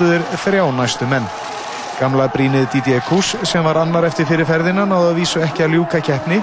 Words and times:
áttuður 0.00 0.22
þrjá 0.40 0.62
næstu 0.72 1.06
menn. 1.08 1.26
Gamla 2.00 2.30
brínið 2.32 2.70
Didier 2.72 3.02
Kous 3.04 3.34
sem 3.44 3.64
var 3.64 3.76
annar 3.76 4.06
eftir 4.08 4.24
fyrirferðina 4.24 4.86
náðu 4.88 5.10
að 5.10 5.18
vísu 5.20 5.42
ekki 5.44 5.66
að 5.66 5.74
ljúka 5.76 6.00
keppni 6.00 6.38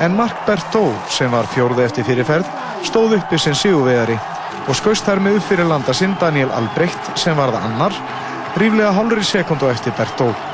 en 0.00 0.16
Mark 0.16 0.46
Berthaud 0.46 1.10
sem 1.12 1.28
var 1.28 1.44
fjórði 1.52 1.84
eftir 1.84 2.06
fyrirferð 2.08 2.48
stóð 2.88 3.18
uppi 3.18 3.36
sem 3.36 3.52
sigurvegari 3.52 4.16
og 4.64 4.78
skaust 4.78 5.04
þær 5.04 5.20
með 5.20 5.36
upp 5.36 5.48
fyrir 5.50 5.68
landa 5.68 5.92
sinn 5.92 6.16
Daniel 6.20 6.48
Albrecht 6.56 7.12
sem 7.20 7.36
var 7.36 7.52
það 7.52 7.68
annar 7.68 8.00
ríflega 8.56 8.94
hálfri 8.96 9.28
sekundu 9.28 9.68
eftir 9.68 9.92
Berthaud. 9.98 10.48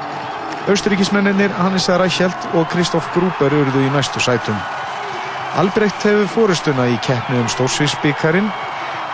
Austuríkismennir 0.66 1.54
Hannes 1.60 1.86
Rækjeld 1.86 2.50
og 2.58 2.66
Kristóf 2.74 3.06
Grúber 3.14 3.54
urðu 3.54 3.86
í 3.86 3.94
næstu 3.94 4.18
sætum. 4.18 4.58
Albrecht 5.62 6.02
hefur 6.02 6.26
fórustuna 6.34 6.90
í 6.90 6.98
keppni 7.06 7.38
um 7.38 7.50
stórsvísbyggarinn 7.54 8.50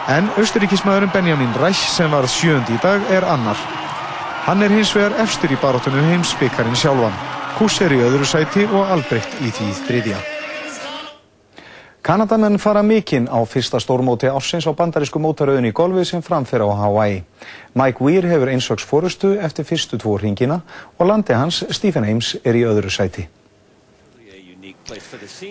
en 0.08 0.30
austuríkismæðurinn 0.40 1.12
Benjamin 1.12 1.52
Ræk 1.60 1.76
sem 1.76 2.10
var 2.10 2.24
sjöndi 2.32 2.76
í 2.76 2.80
dag 2.82 3.04
er 3.12 3.26
annar. 3.28 3.60
Hann 4.46 4.64
er 4.64 4.72
hins 4.72 4.94
vegar 4.96 5.18
efstur 5.20 5.52
í 5.52 5.60
baróttunum 5.60 6.08
heimsbyggarinn 6.08 6.78
sjálfan. 6.78 7.14
Kuss 7.58 7.82
er 7.84 7.92
í 7.92 8.00
öðru 8.00 8.24
sæti 8.24 8.64
og 8.70 8.88
Albrecht 8.88 9.36
í 9.44 9.52
því 9.52 9.70
þriðja. 9.84 10.20
Kanadamenn 12.08 12.56
fara 12.56 12.80
mikinn 12.80 13.28
á 13.28 13.36
fyrsta 13.44 13.76
stórmóti 13.84 14.30
ársins 14.32 14.64
á 14.64 14.72
bandarísku 14.72 15.20
mótarauðin 15.20 15.68
í 15.68 15.74
golfi 15.76 16.06
sem 16.08 16.22
framfyrir 16.24 16.64
á 16.64 16.72
Hawaii. 16.86 17.18
Mike 17.76 18.00
Weir 18.00 18.24
hefur 18.30 18.48
einsvags 18.48 18.86
fórustu 18.88 19.34
eftir 19.36 19.68
fyrstu 19.68 20.00
tvo 20.00 20.16
ringina 20.16 20.62
og 20.96 21.10
landi 21.10 21.36
hans, 21.36 21.66
Stephen 21.68 22.08
Ames, 22.08 22.38
er 22.44 22.56
í 22.56 22.64
öðru 22.64 22.88
sæti. 22.88 23.28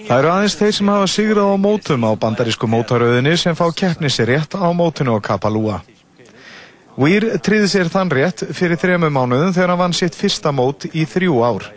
Það 0.08 0.18
eru 0.18 0.32
aðeins 0.32 0.58
þeir 0.60 0.74
sem 0.78 0.90
hafa 0.92 1.08
sigrað 1.12 1.54
á 1.54 1.58
mótum 1.62 2.08
á 2.08 2.12
bandarísku 2.20 2.70
mótarauðinni 2.70 3.38
sem 3.40 3.56
fá 3.58 3.66
keppni 3.76 4.12
sér 4.12 4.34
rétt 4.34 4.58
á 4.58 4.68
mótinu 4.76 5.16
á 5.16 5.20
Kapalúa. 5.24 5.82
Weir 6.98 7.28
triði 7.46 7.68
sér 7.70 7.92
þann 7.94 8.10
rétt 8.10 8.42
fyrir 8.58 8.80
þremu 8.82 9.12
mánuðum 9.14 9.54
þegar 9.54 9.74
hann 9.74 9.82
vann 9.84 9.98
sitt 9.98 10.18
fyrsta 10.18 10.54
mót 10.56 10.88
í 10.94 11.06
þrjú 11.06 11.42
ár. 11.46 11.68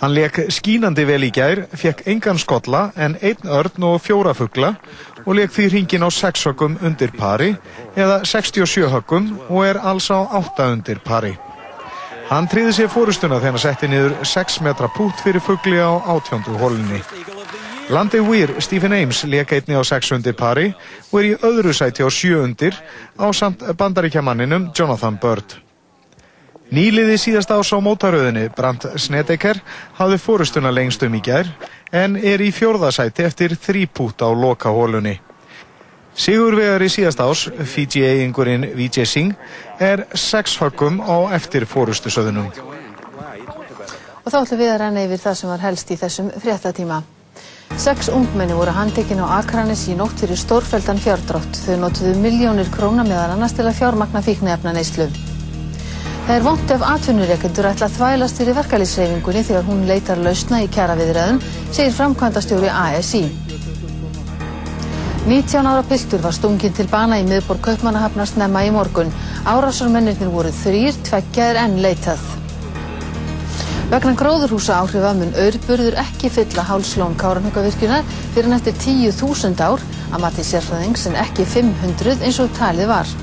Hann 0.00 0.14
leik 0.16 0.38
skínandi 0.48 1.04
vel 1.04 1.26
í 1.26 1.28
gær, 1.34 1.66
fekk 1.76 2.06
engan 2.08 2.38
skotla 2.40 2.86
en 2.96 3.18
einn 3.20 3.50
örn 3.52 3.84
og 3.84 3.98
fjóra 4.00 4.32
fuggla 4.34 4.72
og 5.26 5.36
leik 5.36 5.52
því 5.52 5.66
hringin 5.74 6.06
á 6.06 6.10
6 6.10 6.46
höggum 6.48 6.78
undir 6.80 7.12
pari 7.12 7.52
eða 7.94 8.22
67 8.24 8.88
höggum 8.94 9.34
og 9.50 9.66
er 9.68 9.78
alls 9.78 10.08
á 10.08 10.24
8 10.24 10.70
undir 10.72 11.04
pari. 11.04 11.36
Hann 12.30 12.46
triði 12.46 12.70
sér 12.76 12.90
fórustuna 12.92 13.40
þegar 13.40 13.56
hann 13.56 13.62
setti 13.64 13.88
niður 13.90 14.12
6 14.22 14.60
metra 14.62 14.86
pút 14.94 15.18
fyrir 15.18 15.42
fuggli 15.42 15.80
á 15.82 15.98
átjóndu 15.98 16.52
hólunni. 16.60 17.00
Landi 17.90 18.20
Weir, 18.22 18.52
Stephen 18.62 18.92
Ames, 18.94 19.24
leik 19.26 19.50
einni 19.50 19.74
á 19.74 19.82
6 19.82 20.12
undir 20.14 20.36
pari 20.38 20.68
og 21.10 21.16
er 21.18 21.26
í 21.26 21.32
öðru 21.34 21.74
sæti 21.74 22.06
á 22.06 22.08
7 22.08 22.38
undir 22.44 22.76
á 23.18 23.26
samt 23.34 23.64
bandaríkjamanninum 23.74 24.68
Jonathan 24.70 25.18
Bird. 25.18 25.56
Nýliði 26.70 27.16
síðast 27.18 27.50
ás 27.50 27.72
á 27.74 27.78
mótaröðinni, 27.82 28.46
Brandt 28.54 28.86
Snedeker, 28.94 29.58
hafði 29.98 30.20
fórustuna 30.22 30.70
lengst 30.70 31.02
um 31.02 31.18
í 31.18 31.24
gær 31.26 31.50
en 31.90 32.14
er 32.14 32.38
í 32.38 32.52
fjórðasæti 32.54 33.26
eftir 33.26 33.58
þrýpút 33.58 34.22
á 34.22 34.30
loka 34.30 34.70
hólunni. 34.70 35.16
Sigurvegar 36.16 36.82
í 36.82 36.88
síðast 36.90 37.20
ás, 37.22 37.46
Fiji-eigingurinn 37.74 38.66
Vijay 38.76 39.06
Singh, 39.06 39.36
er 39.78 40.06
6 40.14 40.58
höggum 40.60 41.00
á 41.00 41.30
eftir 41.36 41.64
fórustusöðunum. 41.70 42.50
Og 44.20 44.28
þá 44.28 44.42
ætlum 44.42 44.60
við 44.60 44.74
að 44.74 44.82
renna 44.82 45.06
yfir 45.06 45.22
það 45.22 45.38
sem 45.38 45.50
var 45.50 45.64
helst 45.64 45.90
í 45.90 45.96
þessum 46.00 46.28
fréttatíma. 46.42 47.00
Sex 47.80 48.10
ungmenni 48.12 48.56
voru 48.58 48.74
handtekinn 48.74 49.22
á 49.22 49.38
Akranis 49.38 49.86
í 49.88 49.94
nótt 49.96 50.18
fyrir 50.20 50.36
stórfeldan 50.36 50.98
fjárdrátt. 51.00 51.60
Þau 51.64 51.76
notuðu 51.86 52.16
miljónir 52.20 52.68
króna 52.74 53.06
meðal 53.06 53.36
annars 53.36 53.54
til 53.56 53.64
að 53.64 53.78
fjármagna 53.78 54.20
fíknefna 54.26 54.74
neyslu. 54.76 55.06
Það 56.26 56.34
er 56.34 56.44
vont 56.44 56.74
ef 56.74 56.82
atvinnureikendur 56.86 57.70
ætla 57.70 57.88
að 57.88 57.96
þvælast 57.96 58.42
fyrir 58.42 58.58
verkalýsreifingunni 58.58 59.46
þegar 59.48 59.64
hún 59.70 59.86
leitar 59.88 60.20
lausna 60.20 60.60
í 60.62 60.68
kjara 60.70 60.98
viðræðum, 61.00 61.40
segir 61.72 61.96
framkvæmdastjóri 61.96 62.68
ASI. 62.70 63.24
19 65.26 65.66
ára 65.66 65.82
piltur 65.84 66.22
var 66.24 66.32
stungin 66.32 66.72
til 66.72 66.88
bana 66.88 67.18
í 67.20 67.24
miðborg 67.28 67.60
Kaupmannahafnar 67.66 68.28
snemma 68.28 68.62
í 68.64 68.70
morgun. 68.72 69.12
Árásarmennir 69.44 70.16
voru 70.32 70.48
þrýr, 70.62 70.96
tveggja 71.04 71.50
er 71.50 71.60
enn 71.66 71.76
leitað. 71.84 72.22
Vegna 73.90 74.14
gróðurhúsa 74.16 74.78
áhrifa 74.80 75.12
mun 75.18 75.34
auðburður 75.34 75.98
ekki 76.00 76.30
fylla 76.32 76.64
hálslón 76.64 77.18
Káranhugavirkjunar 77.20 78.06
fyrir 78.32 78.48
en 78.48 78.56
eftir 78.56 78.76
10.000 78.80 79.60
ár 79.66 79.82
að 80.10 80.22
mati 80.24 80.44
sérfræðings 80.46 81.08
en 81.10 81.18
ekki 81.20 81.44
500 81.44 82.22
eins 82.24 82.38
og 82.40 82.54
talið 82.56 82.88
var. 82.88 83.16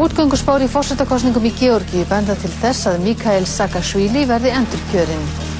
Útgöngusspár 0.00 0.64
í 0.64 0.70
fórsetakostningum 0.70 1.50
í 1.50 1.52
Georgi 1.58 2.06
benda 2.08 2.38
til 2.38 2.54
þess 2.62 2.88
að 2.90 3.02
Mikael 3.10 3.44
Saakashvili 3.50 4.24
verði 4.30 4.56
endurkjörinn. 4.56 5.53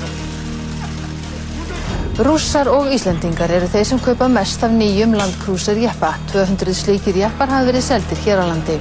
Rússar 2.15 2.69
og 2.71 2.93
Íslendingar 2.95 3.51
eru 3.51 3.67
þeir 3.67 3.87
sem 3.89 3.99
kaupa 3.99 4.29
mest 4.31 4.63
af 4.63 4.71
nýjum 4.71 5.17
landkrúsar 5.19 5.81
jeppa. 5.83 6.13
200 6.31 6.75
slíkir 6.79 7.17
jeppar 7.19 7.51
hafa 7.51 7.67
verið 7.67 7.83
seldir 7.83 8.21
hér 8.23 8.39
á 8.39 8.45
landi. 8.47 8.77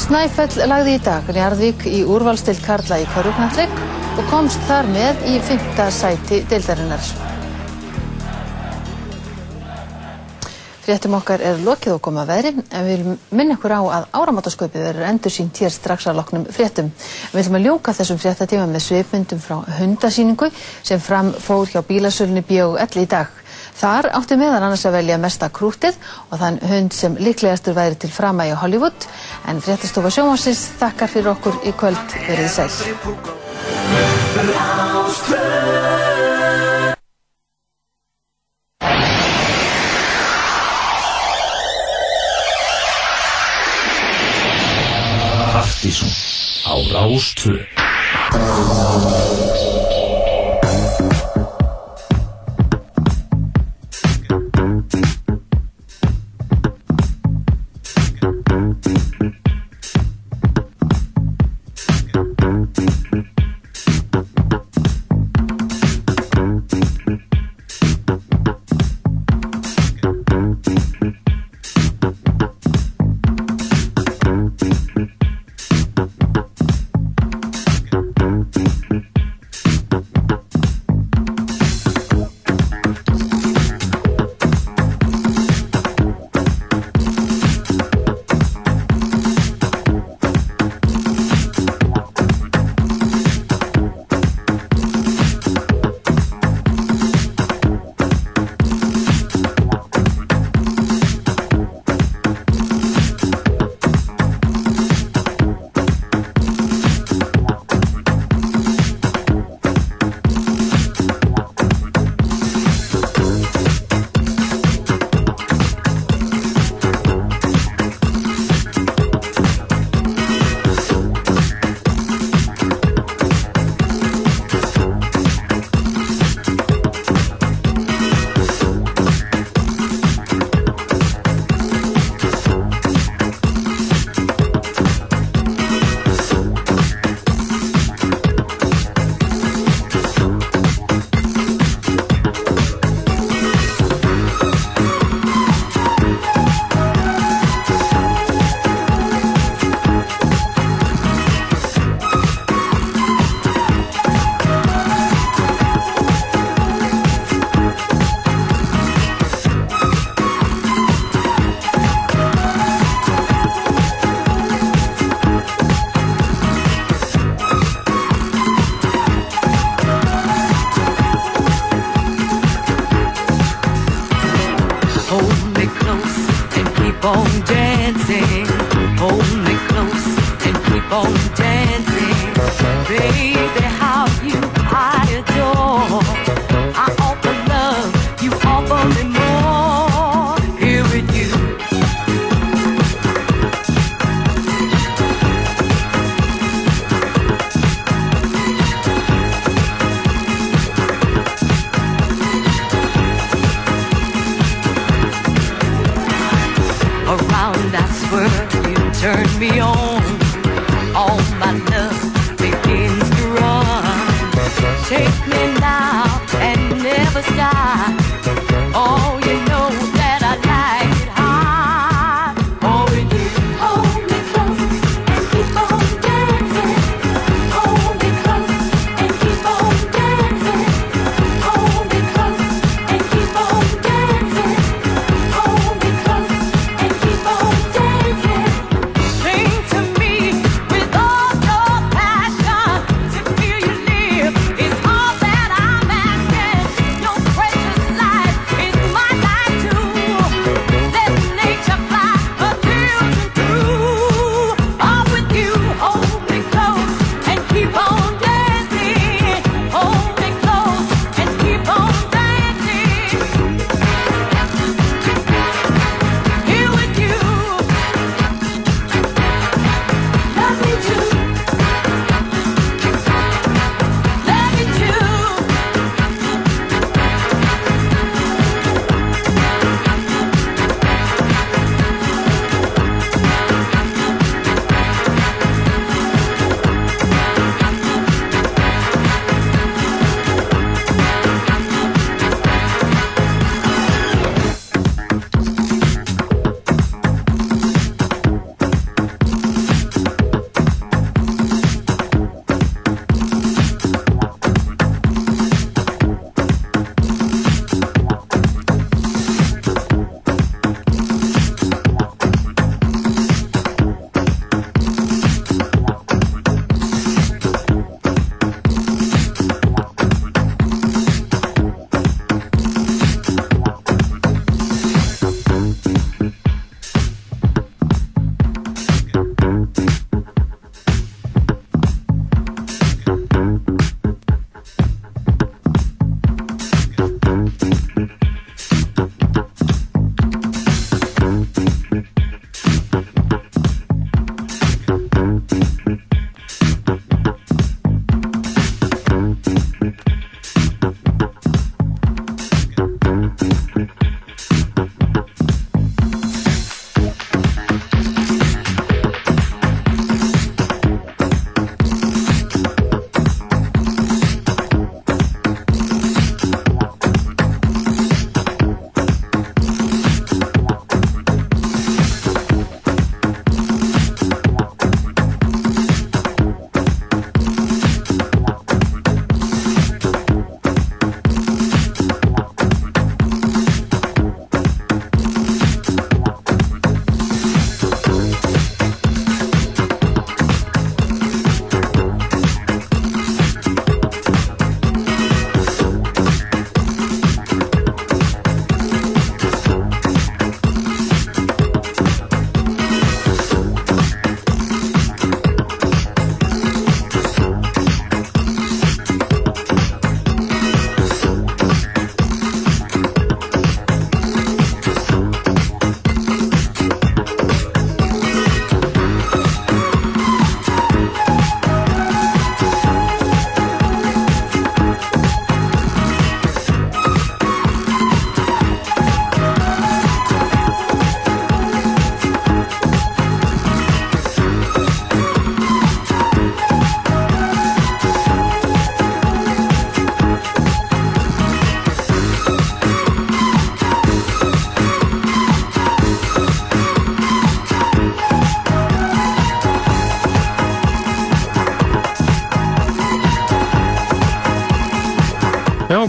Snæfell 0.00 0.64
lagði 0.72 0.94
í 0.96 1.02
dag 1.04 1.28
Njarðvík 1.28 1.84
í 1.84 2.00
úrvalstild 2.08 2.64
Karla 2.64 3.02
í 3.02 3.04
Körugnatrygg 3.12 3.84
og 4.16 4.24
komst 4.32 4.64
þar 4.70 4.88
með 4.94 5.20
í 5.34 5.36
fymta 5.44 5.90
sæti 5.92 6.40
deildarinnar. 6.48 7.31
Fréttum 10.82 11.14
okkar 11.14 11.42
er 11.46 11.60
lokið 11.62 11.94
og 11.94 12.00
koma 12.02 12.24
veðri 12.26 12.50
en 12.58 12.86
við 12.86 12.90
viljum 12.90 13.18
minna 13.38 13.54
ykkur 13.54 13.74
á 13.78 13.80
að 13.98 14.06
áramátasköpið 14.18 14.86
verður 14.88 15.08
endur 15.12 15.34
sínt 15.34 15.60
hér 15.62 15.70
strax 15.70 16.08
að 16.10 16.18
loknum 16.18 16.46
fréttum. 16.50 16.88
Við 17.30 17.38
viljum 17.38 17.58
að 17.58 17.66
ljóka 17.68 17.94
þessum 17.98 18.18
fréttatíma 18.18 18.66
með 18.66 18.82
svipmyndum 18.88 19.42
frá 19.44 19.56
hundasýningu 19.78 20.48
sem 20.82 20.98
fram 21.00 21.30
fór 21.38 21.70
hjá 21.70 21.80
bílasölunni 21.86 22.42
B.O.L. 22.48 22.98
í 22.98 23.06
dag. 23.06 23.30
Þar 23.78 24.10
átti 24.18 24.36
meðan 24.36 24.66
annars 24.66 24.84
að 24.86 24.96
velja 24.98 25.18
mesta 25.22 25.48
krútið 25.54 25.94
og 26.28 26.36
þann 26.42 26.58
hund 26.70 26.92
sem 26.96 27.14
líklegastur 27.18 27.74
væri 27.78 27.96
til 28.02 28.10
frama 28.12 28.46
í 28.50 28.52
Hollywood 28.58 29.06
en 29.48 29.62
fréttastofa 29.64 30.10
sjómasins 30.12 30.62
þakkar 30.82 31.12
fyrir 31.14 31.32
okkur 31.36 31.54
í 31.62 31.72
kvöld 31.78 32.16
verið 32.28 32.50
sæl. 32.58 32.70
Partísum 45.82 46.08
á 46.62 46.78
Rástvö 46.94 47.58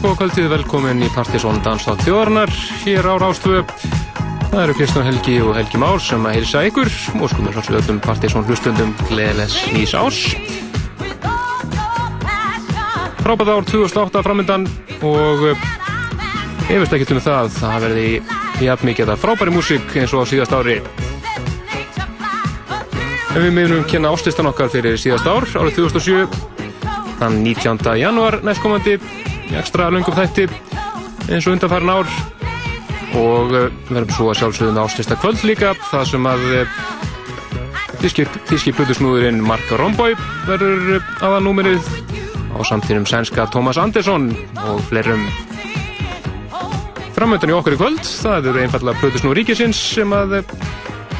Já, 0.03 0.09
góða 0.09 0.19
kvöldið, 0.19 0.47
velkomin 0.51 1.03
í 1.05 1.07
Partisón 1.15 1.61
Danstátt 1.63 2.01
þjóðarnar 2.03 2.51
hér 2.81 3.05
á 3.07 3.15
Rástvö. 3.23 3.61
Það 4.51 4.57
eru 4.59 4.73
Kristján 4.75 5.05
Helgi 5.07 5.35
og 5.39 5.53
Helgi 5.55 5.79
Már 5.79 6.01
sem 6.03 6.25
að 6.27 6.35
heilsa 6.35 6.63
ykkur 6.67 6.91
og 7.21 7.31
skumum 7.31 7.55
svo 7.55 7.77
öllum 7.77 8.01
Partisón 8.03 8.43
hlustundum 8.43 8.91
gleðilegs 9.07 9.55
nýs 9.71 9.93
árs. 9.95 10.35
Frábært 13.23 13.53
ár 13.55 13.63
2008 13.71 14.25
framöndan 14.27 14.67
og 15.07 15.47
efist 16.67 16.99
ekkert 16.99 17.15
um 17.15 17.23
það, 17.23 17.55
það 17.61 17.87
verði 17.87 18.05
jafn 18.59 18.91
mikið 18.91 19.15
að 19.15 19.23
frábæri 19.23 19.55
músík 19.55 19.97
eins 20.03 20.11
og 20.11 20.27
á 20.27 20.31
síðast 20.33 20.59
ári. 20.59 20.81
En 23.31 23.39
við 23.39 23.55
miðnum 23.55 23.87
kynna 23.87 24.11
ástistan 24.11 24.51
okkar 24.51 24.67
fyrir 24.67 24.99
síðast 24.99 25.31
ár, 25.31 25.47
árið 25.47 25.79
2007, 25.79 26.27
þann 27.23 27.43
19. 27.47 27.93
januar 28.03 28.41
næstkomandi, 28.43 28.99
í 29.53 29.59
ekstra 29.61 29.91
löngum 29.93 30.17
þætti, 30.17 30.47
eins 31.29 31.45
og 31.45 31.53
undanfærin 31.53 31.93
ár. 31.93 32.09
Og 33.13 33.53
uh, 33.53 33.67
verðum 33.91 34.13
svo 34.15 34.31
að 34.31 34.39
sjálfsögðum 34.41 34.81
ástista 34.81 35.17
kvöld 35.21 35.43
líka, 35.45 35.75
það 35.91 36.07
sem 36.15 36.29
að 36.29 36.45
uh, 36.49 36.77
Þíski, 38.03 38.25
þíski 38.49 38.73
plutusnúðurinn 38.75 39.37
Mark 39.47 39.69
Romboy 39.79 40.17
verður 40.43 40.97
aðalnúmerið 41.23 41.85
á 42.51 42.59
samtíðum 42.67 43.05
sænska 43.07 43.45
Thomas 43.53 43.79
Andersson 43.79 44.25
og 44.59 44.81
fleirum 44.89 45.23
framöndan 47.15 47.53
í 47.53 47.55
okkur 47.55 47.77
í 47.77 47.79
kvöld 47.79 48.03
það 48.03 48.49
eru 48.51 48.63
einfallega 48.65 48.99
plutusnúður 48.99 49.39
ríkisins 49.39 49.79
sem 49.93 50.11
að 50.11 50.41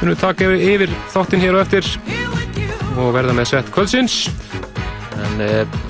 munum 0.01 0.19
taka 0.19 0.51
yfir, 0.51 0.91
þáttinn 1.13 1.45
hér 1.45 1.55
og 1.55 1.63
eftir 1.63 1.87
og 2.99 3.13
verða 3.15 3.37
með 3.37 3.53
sett 3.53 3.71
kvöldsins 3.71 4.17
en 5.23 5.45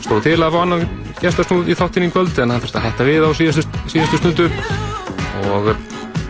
stóð 0.05 0.27
til 0.27 0.37
að 0.43 0.53
fá 0.53 0.61
annan 0.61 1.02
gestasnúð 1.23 1.71
í 1.71 1.75
þáttinn 1.79 2.07
í 2.07 2.11
kvöld 2.13 2.39
en 2.43 2.51
hann 2.53 2.63
þurfti 2.63 2.79
að 2.79 2.85
hætta 2.87 3.07
við 3.07 3.25
á 3.25 3.29
síðastu, 3.37 3.81
síðastu 3.91 4.19
stundu. 4.19 4.47
Og 5.53 5.69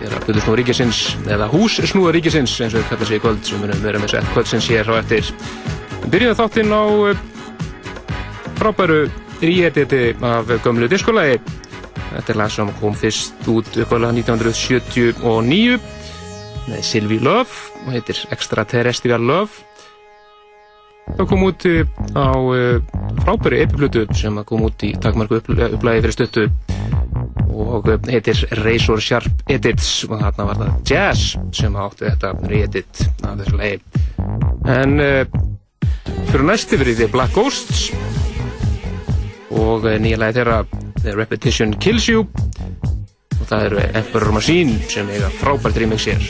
eða 0.04 0.20
Plutusnúður 0.26 0.60
ríkisins 0.62 1.02
eða 1.32 1.50
Hússnúður 1.52 2.18
ríkisins 2.18 2.54
eins 2.62 2.76
og 2.76 2.82
við 2.82 2.90
kalla 2.92 3.08
sig 3.10 3.20
í 3.20 3.24
kvöld 3.24 3.42
sem 3.48 3.64
við 3.64 3.90
erum 3.90 4.04
með 4.04 4.14
sett 4.14 4.32
kvöldsins 4.34 4.70
hér 4.72 4.92
á 4.92 4.94
eftir. 5.00 5.32
Byrjuðum 6.14 6.40
þáttinn 6.42 6.76
á 6.76 6.84
frábæru 8.60 9.00
ríediti 9.42 10.04
af 10.22 10.52
gömlu 10.64 10.90
diskolagi. 10.92 11.42
Þetta 12.14 12.34
er 12.34 12.40
lag 12.44 12.52
sem 12.54 12.70
kom 12.78 12.94
fyrst 12.98 13.48
út 13.50 13.70
uppálega 13.82 14.14
1979 14.22 15.80
með 16.70 16.84
Sylvie 16.86 17.24
Love 17.24 17.50
og 17.84 17.96
heitir 17.96 18.20
Extraterrestrial 18.32 19.24
Love 19.24 19.73
það 21.08 21.28
kom 21.30 21.46
út 21.48 21.66
á 22.16 22.32
frábæru 23.24 23.62
epiplutu 23.64 24.06
sem 24.18 24.40
kom 24.48 24.66
út 24.68 24.86
í 24.86 24.94
takmarku 25.04 25.40
upplæði 25.42 26.04
fyrir 26.06 26.16
stuttu 26.16 26.46
og 27.54 27.90
heitir 28.10 28.40
Razor 28.64 29.02
Sharp 29.04 29.44
Edits 29.52 30.04
og 30.08 30.18
þarna 30.22 30.48
var 30.50 30.62
það 30.62 30.78
Jazz 30.90 31.36
sem 31.54 31.76
átti 31.78 32.08
þetta 32.08 32.32
re-edit 32.50 33.04
af 33.22 33.38
þessu 33.42 33.60
lagi. 33.60 33.82
En 34.74 34.98
fyrir 36.32 36.48
næst 36.50 36.74
yfir 36.74 36.94
í 36.94 36.98
The 36.98 37.10
Black 37.14 37.36
Ghosts 37.38 37.92
og 39.54 39.86
nýja 39.86 40.18
lagi 40.22 40.40
þeirra 40.40 40.64
The 41.04 41.16
Repetition 41.20 41.78
Kills 41.78 42.10
You. 42.10 42.26
Og 43.40 43.46
það 43.50 43.70
eru 43.70 43.86
Emperor 43.92 44.34
Machine 44.34 44.80
sem 44.90 45.10
eiga 45.14 45.30
frábært 45.42 45.78
remix 45.84 46.08
hér 46.10 46.30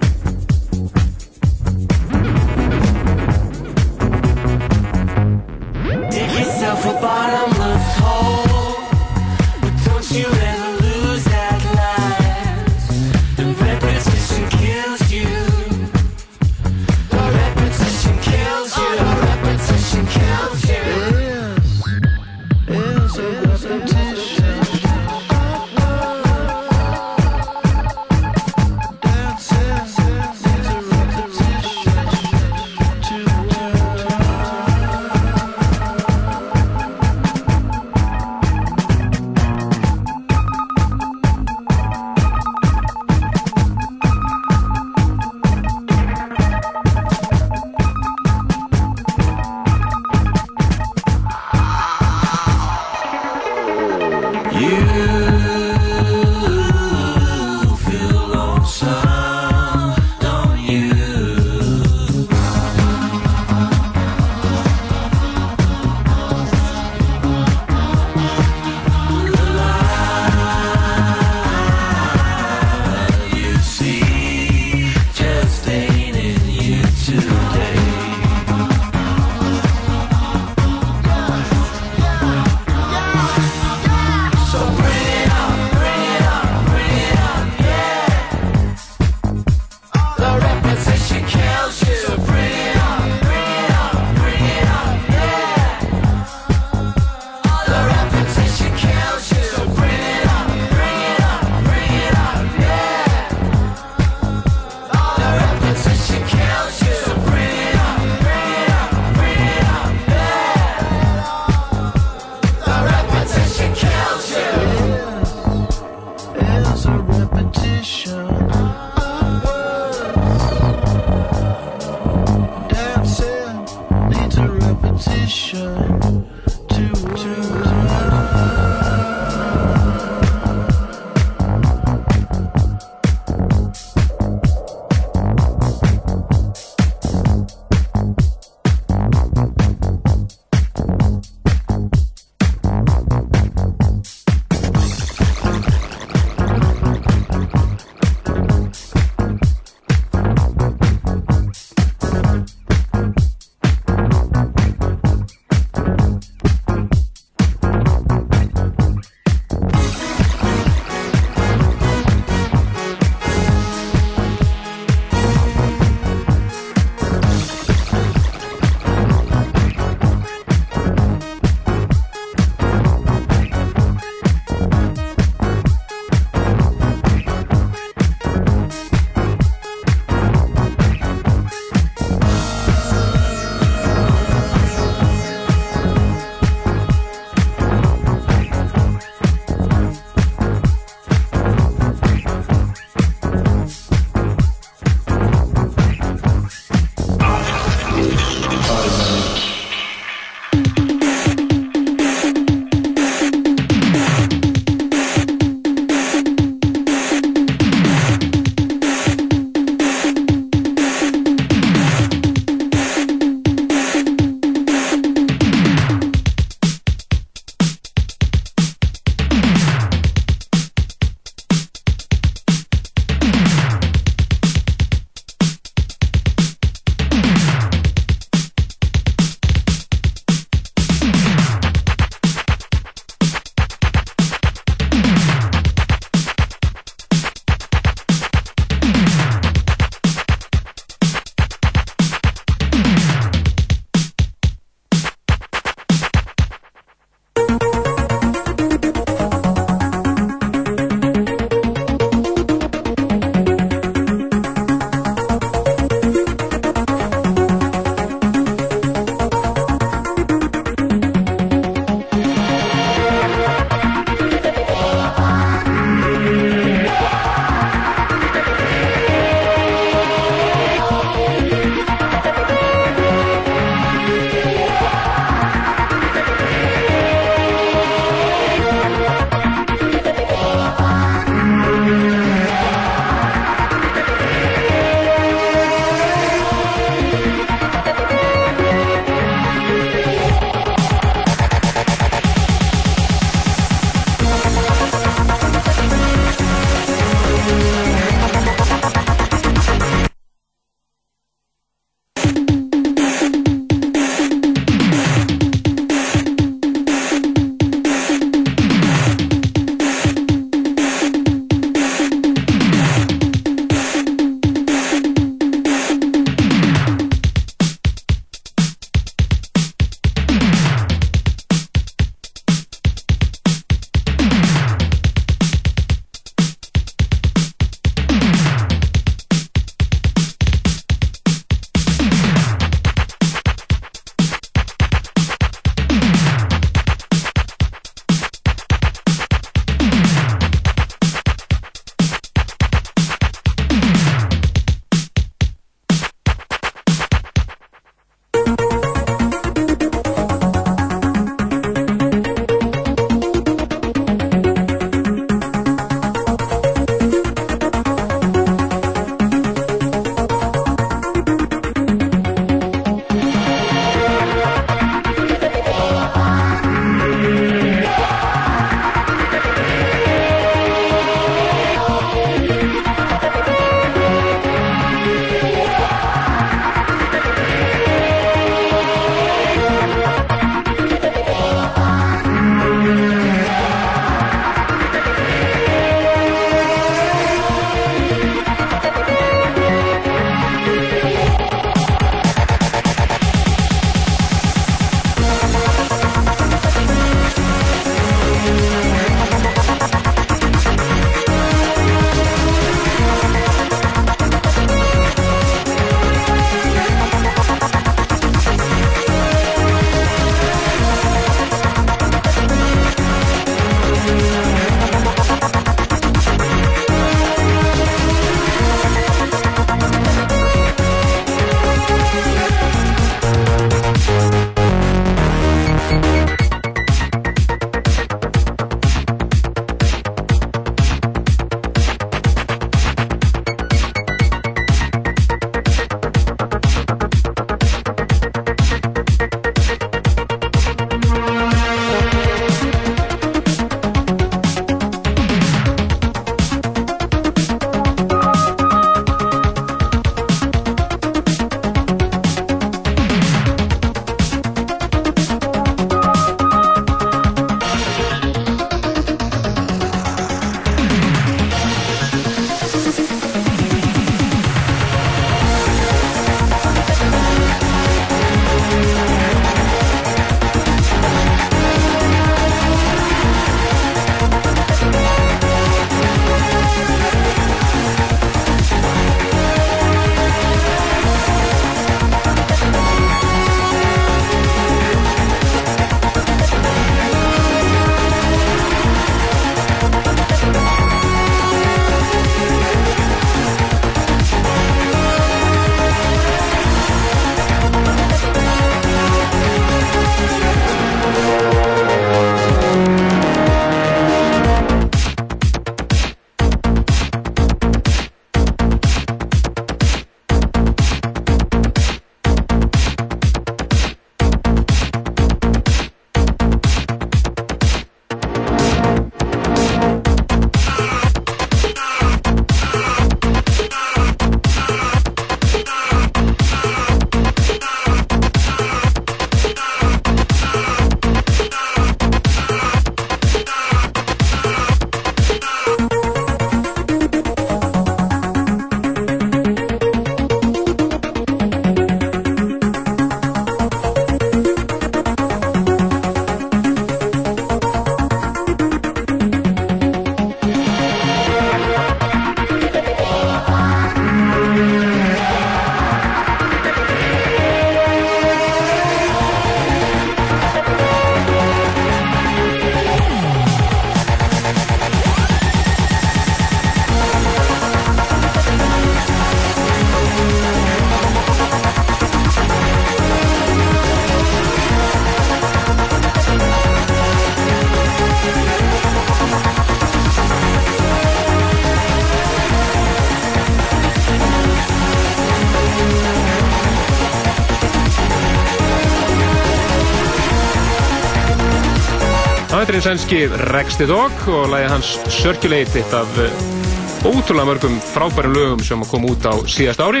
sænski 592.80 593.26
Rex 593.52 593.76
the 593.76 593.86
Dog 593.86 594.12
og 594.28 594.48
lagi 594.48 594.68
hans 594.70 594.88
Circulate 595.12 595.80
eitt 595.80 595.92
af 595.94 596.18
eh, 596.22 597.04
ótrúlega 597.04 597.44
mörgum 597.44 597.76
frábærum 597.92 598.32
lögum 598.32 598.62
sem 598.64 598.84
kom 598.88 599.04
út 599.04 599.26
á 599.28 599.36
síðast 599.44 599.82
ári 599.84 600.00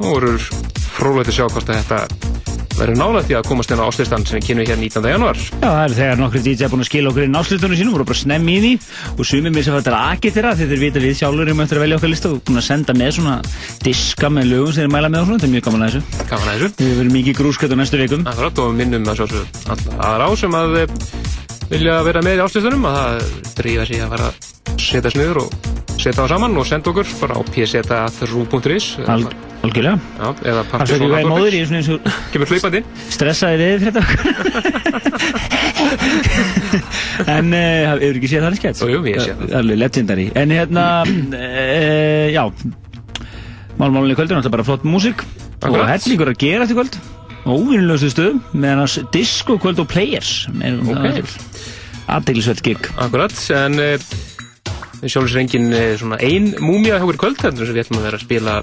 og 0.00 0.10
voru 0.10 0.34
frólægt 0.96 1.32
að 1.32 1.36
sjá 1.38 1.46
hvort 1.48 1.70
að 1.70 1.80
þetta 1.80 2.34
verður 2.74 2.98
nálægt 2.98 3.30
í 3.30 3.36
að 3.38 3.46
komast 3.48 3.72
inn 3.72 3.80
á 3.80 3.86
áslistan 3.86 4.26
sem 4.26 4.36
við 4.36 4.46
kynum 4.48 4.66
hér 4.68 4.80
19. 4.82 5.08
januar. 5.14 5.38
Já, 5.38 5.62
það 5.62 5.80
er 5.84 5.94
þegar 5.98 6.20
nokkri 6.20 6.42
DJ 6.44 6.70
búin 6.72 6.84
að 6.84 6.88
skila 6.90 7.12
okkur 7.12 7.26
inn 7.26 7.38
áslutunum 7.38 7.78
sínum, 7.78 7.94
voru 7.94 8.06
bara 8.08 8.20
snemm 8.20 8.50
í 8.50 8.56
því 8.64 8.72
og 9.14 9.28
sumið 9.30 9.54
mér 9.54 9.66
sem 9.66 9.76
þetta 9.78 9.92
er 9.92 9.98
akið 10.00 10.36
þeirra 10.36 10.54
því 10.58 10.68
þeir 10.72 10.82
vita 10.82 11.04
við 11.04 11.18
sjálfur 11.20 11.46
erum 11.46 11.64
eftir 11.64 11.80
að 11.80 11.84
velja 11.86 12.00
okkar 12.00 12.12
lista 12.12 12.32
og 12.32 12.42
búin 12.44 12.60
að 12.60 12.66
senda 12.68 12.96
með 12.98 13.12
svona 13.18 13.36
diska 13.84 14.32
með 14.34 14.50
lögum 14.50 14.74
sem 14.74 14.84
þeir 14.84 14.94
mæla 14.96 15.12
með 15.14 15.22
og 15.22 15.30
svona, 15.30 15.38
þetta 15.38 15.50
er 15.50 15.54
mjög 15.54 15.68
gaman 15.68 15.86
að 15.86 15.94
þessu. 15.94 16.26
Gaman 16.32 16.50
að 16.50 16.64
þessu. 16.64 16.72
Við 16.82 16.96
verðum 16.98 17.18
mikið 17.20 17.38
grúskvætt 17.40 17.74
á 17.74 17.76
næstu 17.78 18.02
vikum. 18.02 18.26
Akkurat 18.34 18.64
og 18.64 18.74
minnum 18.74 19.12
að 19.12 19.22
sjálfsög 19.22 19.44
aðra 19.94 20.26
á 20.26 20.30
sem 20.40 20.58
að 20.58 20.80
eh, 20.82 20.98
vilja 21.70 21.94
vera 22.06 22.20
með 22.24 22.38
í 22.38 22.42
áslistunum 22.44 22.84
að 22.88 22.98
það 22.98 23.54
drífa 23.60 23.84
sig 23.88 24.02
að 24.04 24.12
fara 24.14 24.26
að 24.28 24.34
setja 24.84 25.10
sniður 25.14 25.38
og 25.44 25.48
setja 25.94 26.18
það 26.18 26.30
saman 26.34 26.58
og 26.60 26.66
senda 26.68 26.90
okkur 26.92 27.06
bara 27.20 27.34
á 27.38 27.40
pseta.ru.is 27.48 28.86
Al, 29.06 29.22
algjörlega. 29.64 29.96
Já, 30.18 30.28
eða 30.50 30.62
Það 30.70 30.80
er 30.84 30.88
ekki 30.94 31.08
í 31.08 31.30
móður 31.30 31.54
í 31.54 31.62
eins 31.64 31.90
og 31.94 31.98
Kemur 32.34 32.48
hlaupandi 32.52 32.80
stressaði 33.14 33.56
við 33.62 33.68
fyrir 33.84 33.94
þetta 33.94 34.04
En 37.34 37.46
uh, 37.54 37.94
hefur 37.94 38.18
ekki 38.18 38.28
séð 38.30 38.42
það 38.48 38.58
skets? 38.60 38.80
Jú, 38.84 38.88
jú, 38.96 39.00
ég 39.08 39.20
sé 39.22 39.32
það. 39.38 39.52
Alveg 39.60 39.76
legendary. 39.80 40.26
En 40.38 40.48
hérna, 40.54 40.84
uh, 41.06 42.26
já 42.34 42.44
Málmálunni 43.78 44.14
í 44.14 44.18
kvöldur, 44.18 44.36
náttúrulega 44.38 44.54
bara 44.54 44.66
flott 44.66 44.84
músík. 44.86 45.18
Og 45.66 45.80
hellingur 45.88 46.30
að 46.30 46.40
gera 46.42 46.66
eftir 46.66 46.78
kvöld. 46.78 46.94
Óvinnulegustu 47.44 48.08
stöðum 48.08 48.38
Meðan 48.56 48.78
hans 48.84 48.94
disco 49.12 49.58
kvöld 49.60 49.82
og 49.82 49.88
players 49.90 50.46
Ok. 52.04 52.12
Aðdeglisveld 52.18 52.62
gig. 52.64 52.88
Akkurat, 53.00 53.34
en 53.56 53.78
uh, 53.80 53.96
sjálfsvegar 55.04 55.42
engin 55.44 55.70
uh, 55.72 55.94
svona 56.00 56.18
ein 56.24 56.52
múmia 56.62 56.98
hjá 57.00 57.08
í 57.08 57.18
kvöld 57.20 57.40
þannig 57.40 57.64
sem 57.68 57.76
við 57.76 57.84
ætlum 57.86 58.00
að 58.00 58.06
vera 58.08 58.20
að 58.20 58.26
spila 58.26 58.56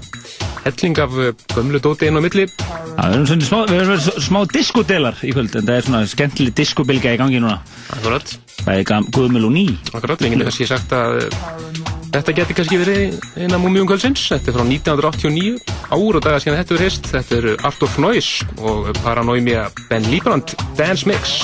helling 0.62 0.98
af 1.02 1.16
uh, 1.18 1.32
gömlu 1.56 1.80
dóti 1.82 2.06
inn 2.08 2.18
á 2.18 2.22
milli. 2.22 2.46
Já, 2.46 3.02
við 3.08 3.16
erum 3.16 3.26
svona 3.32 3.48
smá, 3.48 3.58
við 3.66 3.82
erum 3.82 4.00
svona 4.06 4.24
smá 4.28 4.40
diskodelar 4.52 5.20
í 5.26 5.32
kvöld 5.34 5.56
En 5.58 5.66
það 5.66 5.74
er 5.80 5.86
svona 5.88 6.02
skemmtileg 6.12 6.56
diskobilga 6.62 7.14
í 7.16 7.20
gangi 7.20 7.42
núna. 7.42 7.58
Akkurat, 7.96 8.36
Bæði 8.62 8.86
gam- 8.86 9.08
guðmul 9.10 9.48
og 9.48 9.54
ný 9.56 9.64
akkurat, 9.90 10.20
við 10.22 10.36
getum 10.36 10.46
kannski 10.46 10.68
sagt 10.70 10.92
að 10.94 11.24
þetta 12.12 12.34
geti 12.36 12.54
kannski 12.54 12.78
verið 12.78 13.16
eina 13.40 13.58
múmium 13.58 13.88
kvöldsins. 13.90 14.22
Þetta 14.30 14.52
er 14.52 14.58
frá 14.58 14.66
1989 14.68 15.56
ár 15.90 16.18
og 16.20 16.22
daga 16.22 16.38
síðan 16.44 16.60
þetta 16.60 16.76
er 16.76 16.84
heist 16.86 17.10
þetta 17.10 17.40
er 17.40 17.48
Art 17.66 17.82
of 17.82 17.98
Noise 17.98 18.46
og 18.62 18.92
Paranoimia 19.02 19.66
Ben 19.90 20.06
Librand 20.12 20.54
Dance 20.78 21.08
Mix. 21.10 21.40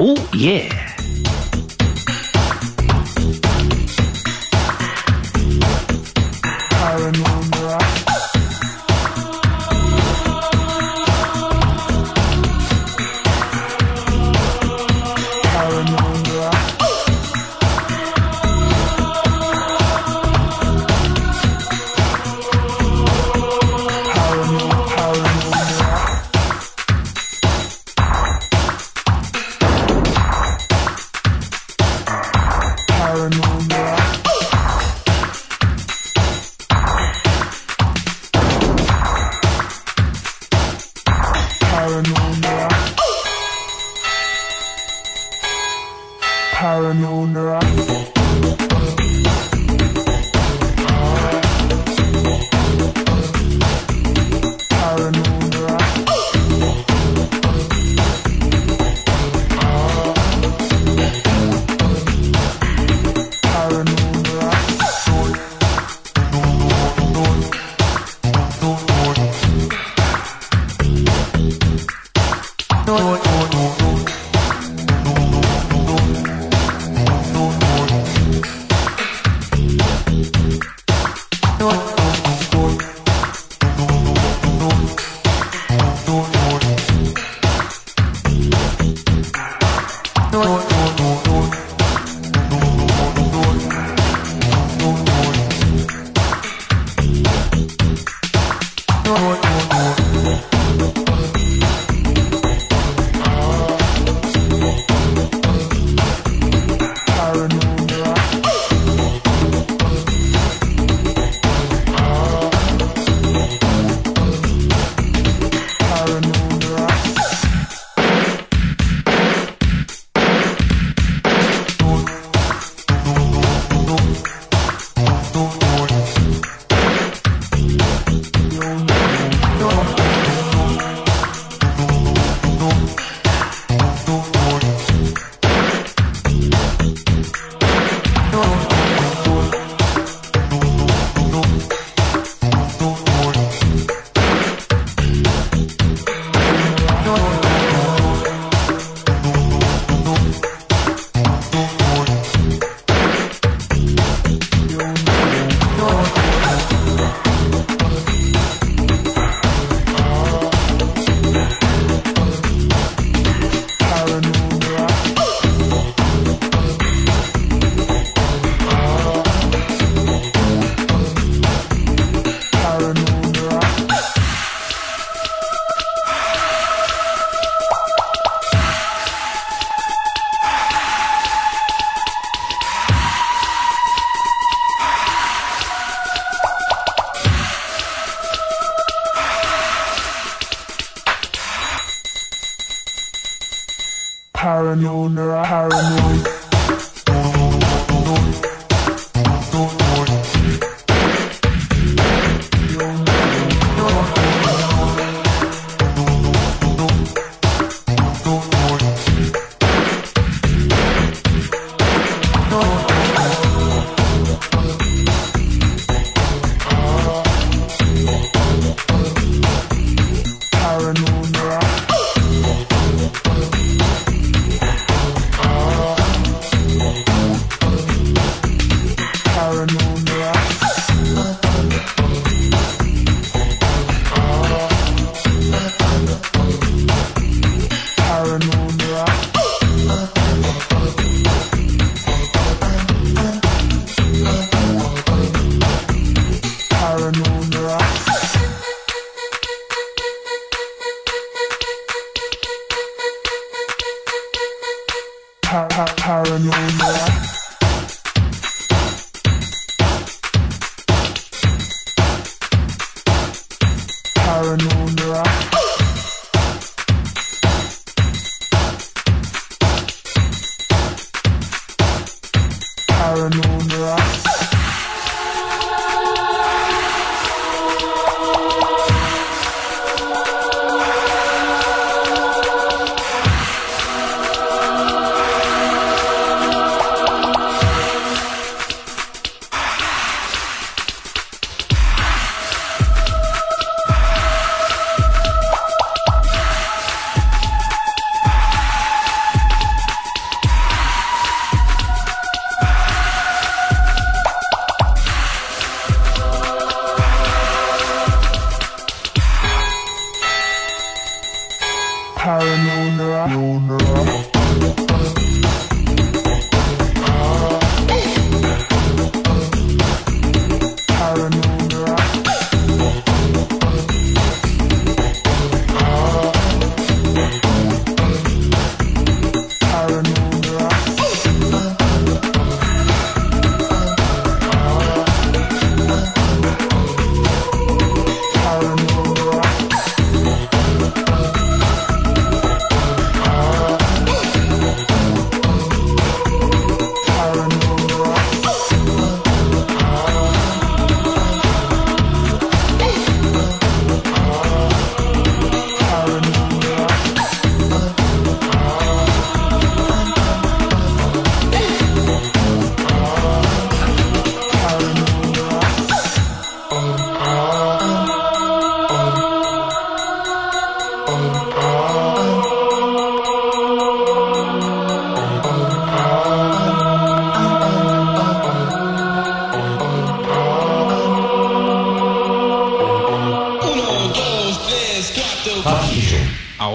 Oh 0.00 0.16
yeah 0.32 0.95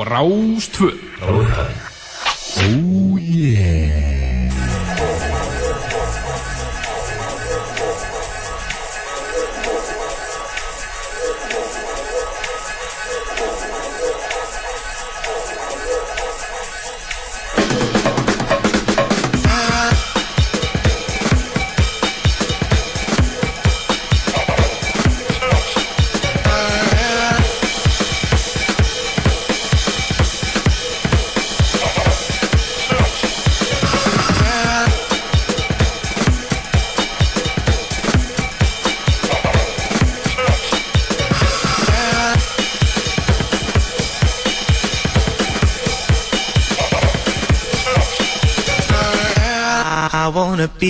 á 0.01 0.03
Rástvö 0.03 0.89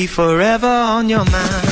be 0.02 0.08
forever 0.08 0.66
on 0.68 1.10
your 1.10 1.26
mind. 1.26 1.71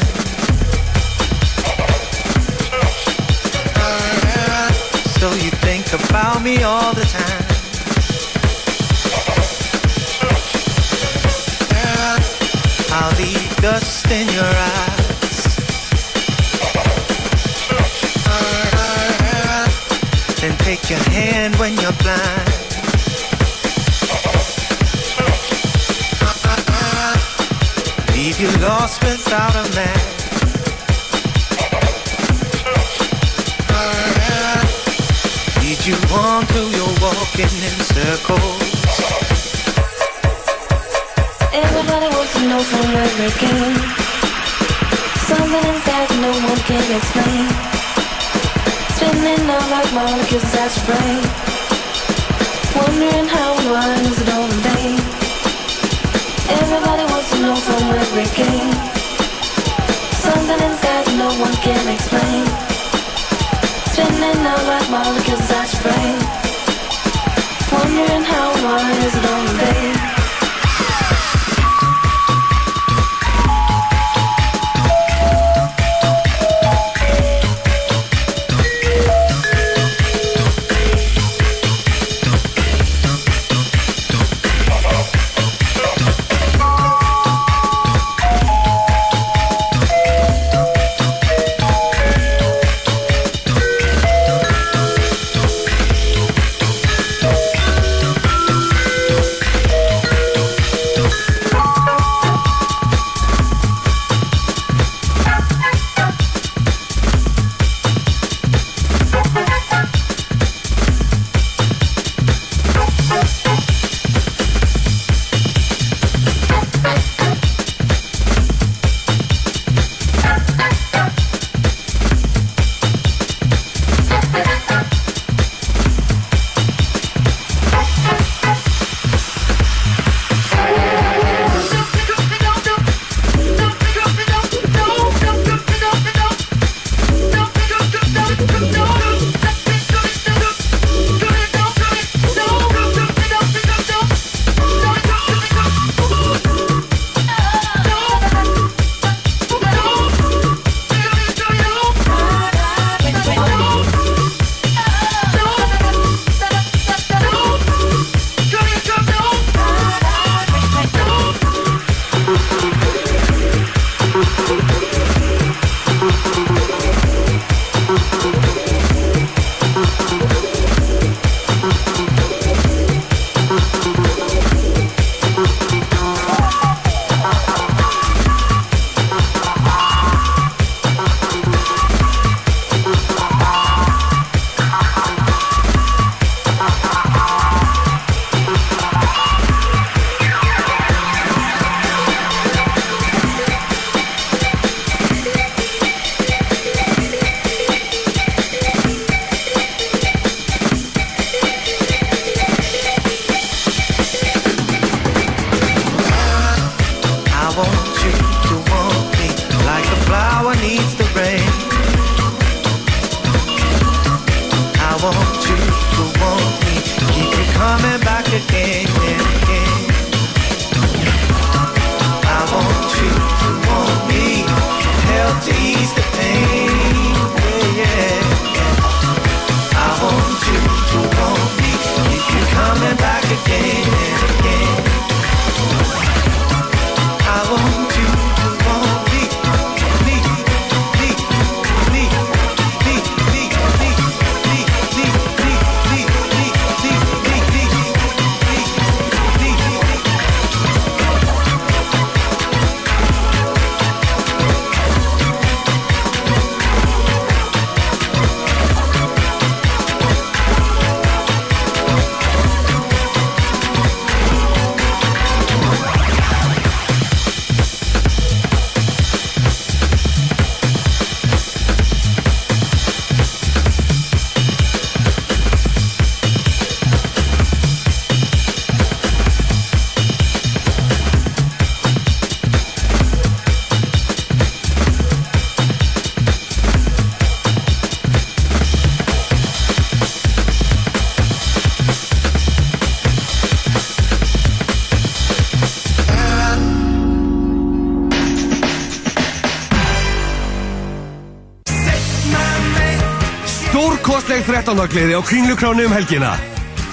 Stórkostleg 304.90 304.94
13. 304.94 304.94
gleði 304.94 305.14
á 305.14 305.22
Kringlukránu 305.22 305.86
um 305.86 305.94
helgina. 305.94 306.38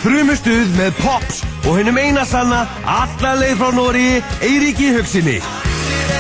Frumustuð 0.03 0.69
með 0.77 0.93
Pops 1.01 1.43
og 1.67 1.79
hennum 1.79 1.97
eina 1.99 2.25
sanna 2.25 2.67
alla 2.85 3.35
leið 3.41 3.57
frá 3.59 3.71
Nóri 3.73 4.23
Eiríki 4.41 4.93
Hugsinni. 4.95 5.41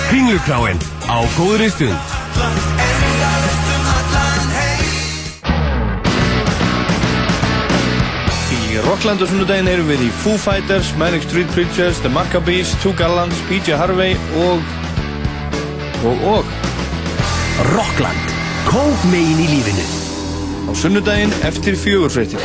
Kringlukráin 0.08 0.78
á 1.06 1.20
góðri 1.36 1.68
stund. 1.70 2.14
Í 8.56 8.80
Rocklandu 8.86 9.26
sunnudaginn 9.28 9.68
erum 9.68 9.88
við 9.88 10.08
í 10.08 10.10
Foo 10.22 10.36
Fighters, 10.38 10.94
Manic 10.96 11.24
Street 11.28 11.48
Preachers, 11.52 12.00
The 12.00 12.08
Maccabees, 12.08 12.74
Two 12.82 12.92
Gallants, 12.96 13.36
PJ 13.48 13.76
Harvey 13.76 14.16
og... 14.46 14.64
og 16.04 16.26
og... 16.36 16.56
Rockland. 17.72 18.34
Kók 18.68 19.08
megin 19.12 19.40
í 19.40 19.48
lífinu. 19.48 19.95
Á 20.66 20.72
sunnudaginn 20.74 21.32
eftir 21.42 21.76
fjögurfréttir. 21.76 22.40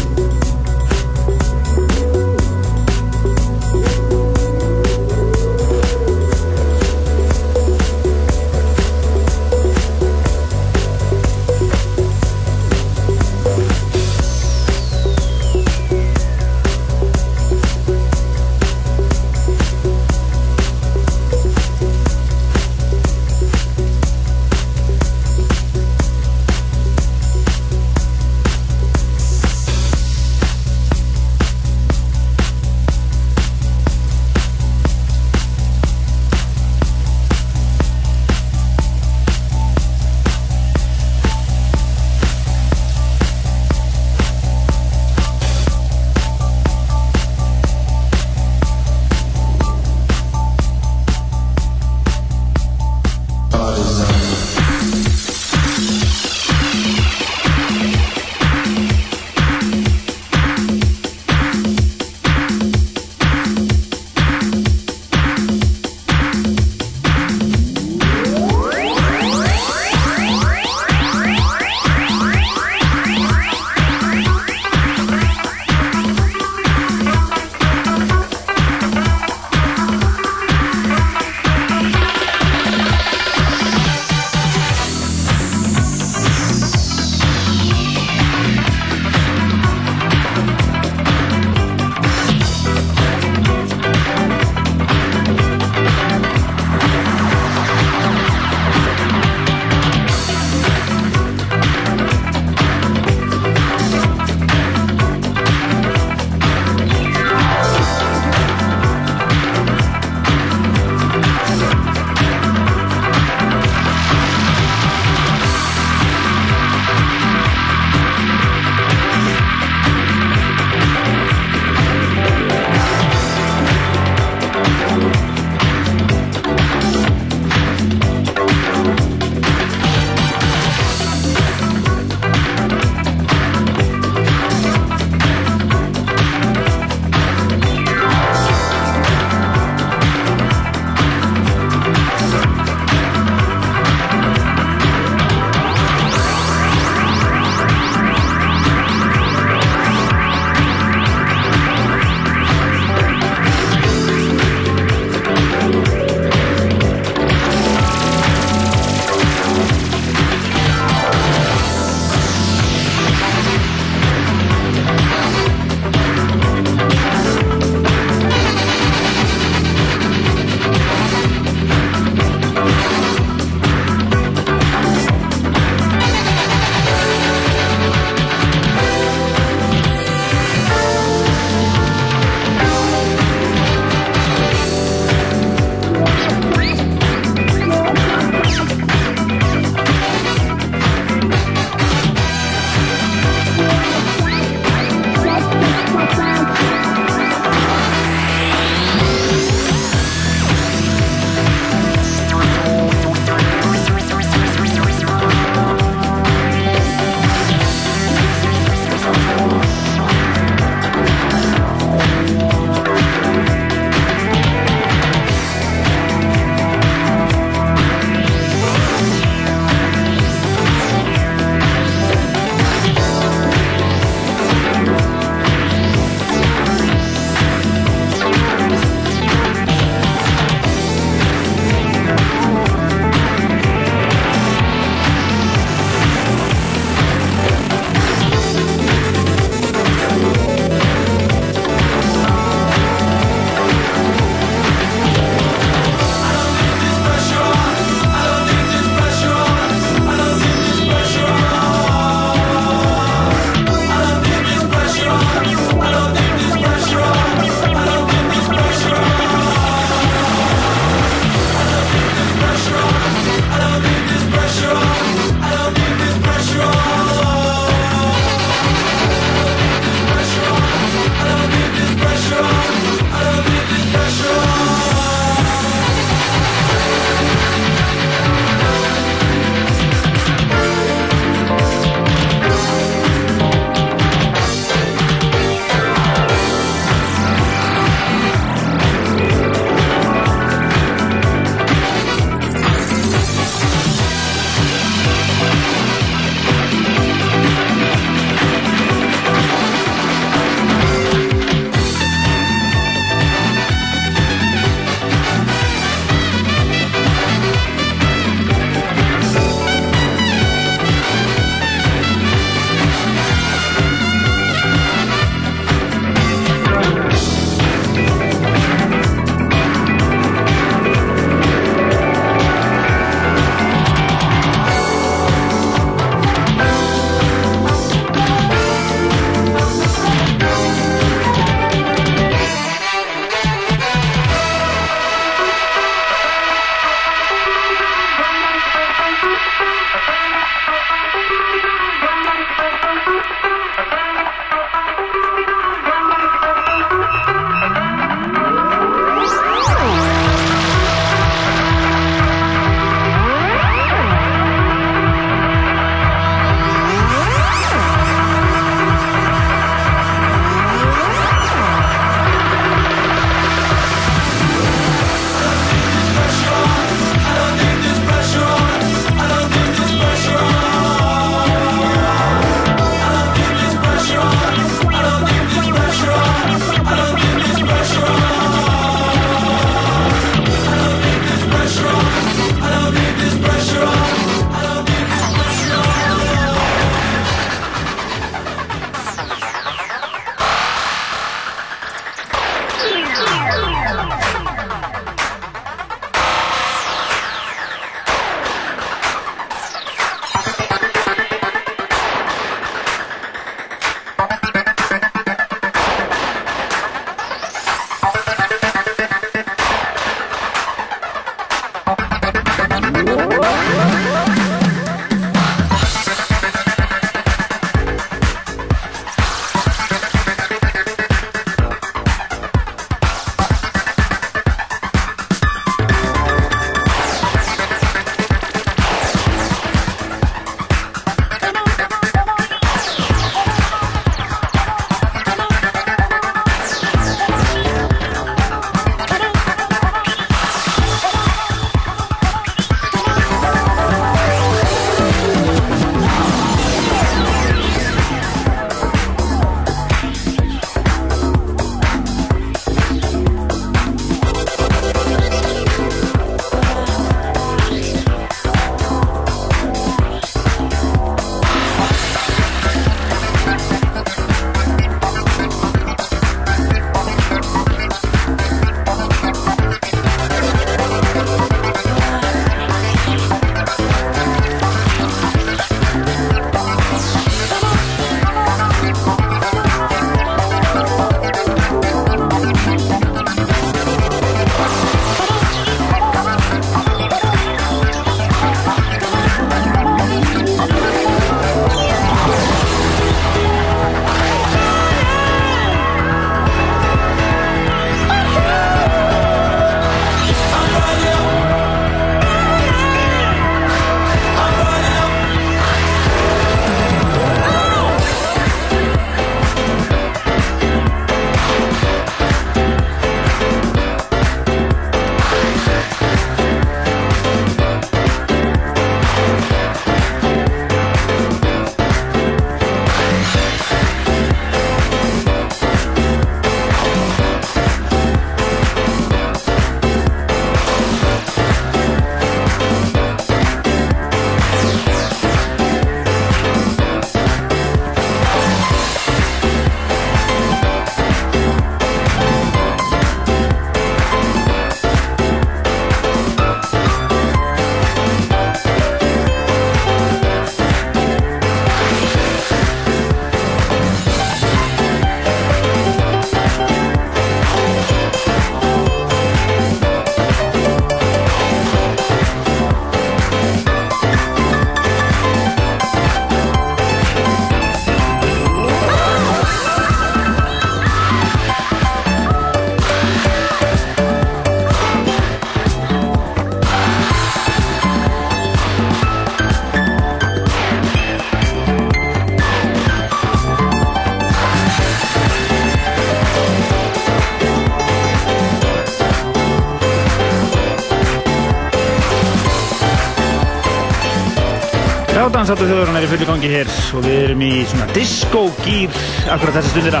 Dansáttu 595.52 595.68
þjóðurinn 595.68 595.98
er 595.98 596.04
í 596.06 596.08
fulli 596.08 596.26
gangi 596.28 596.48
hér 596.48 596.68
og 596.96 597.02
við 597.04 597.16
erum 597.26 597.42
í 597.44 597.48
svona 597.68 597.86
disco-gýr 597.92 598.94
akkurat 599.34 599.58
þessa 599.58 599.72
stundina. 599.74 600.00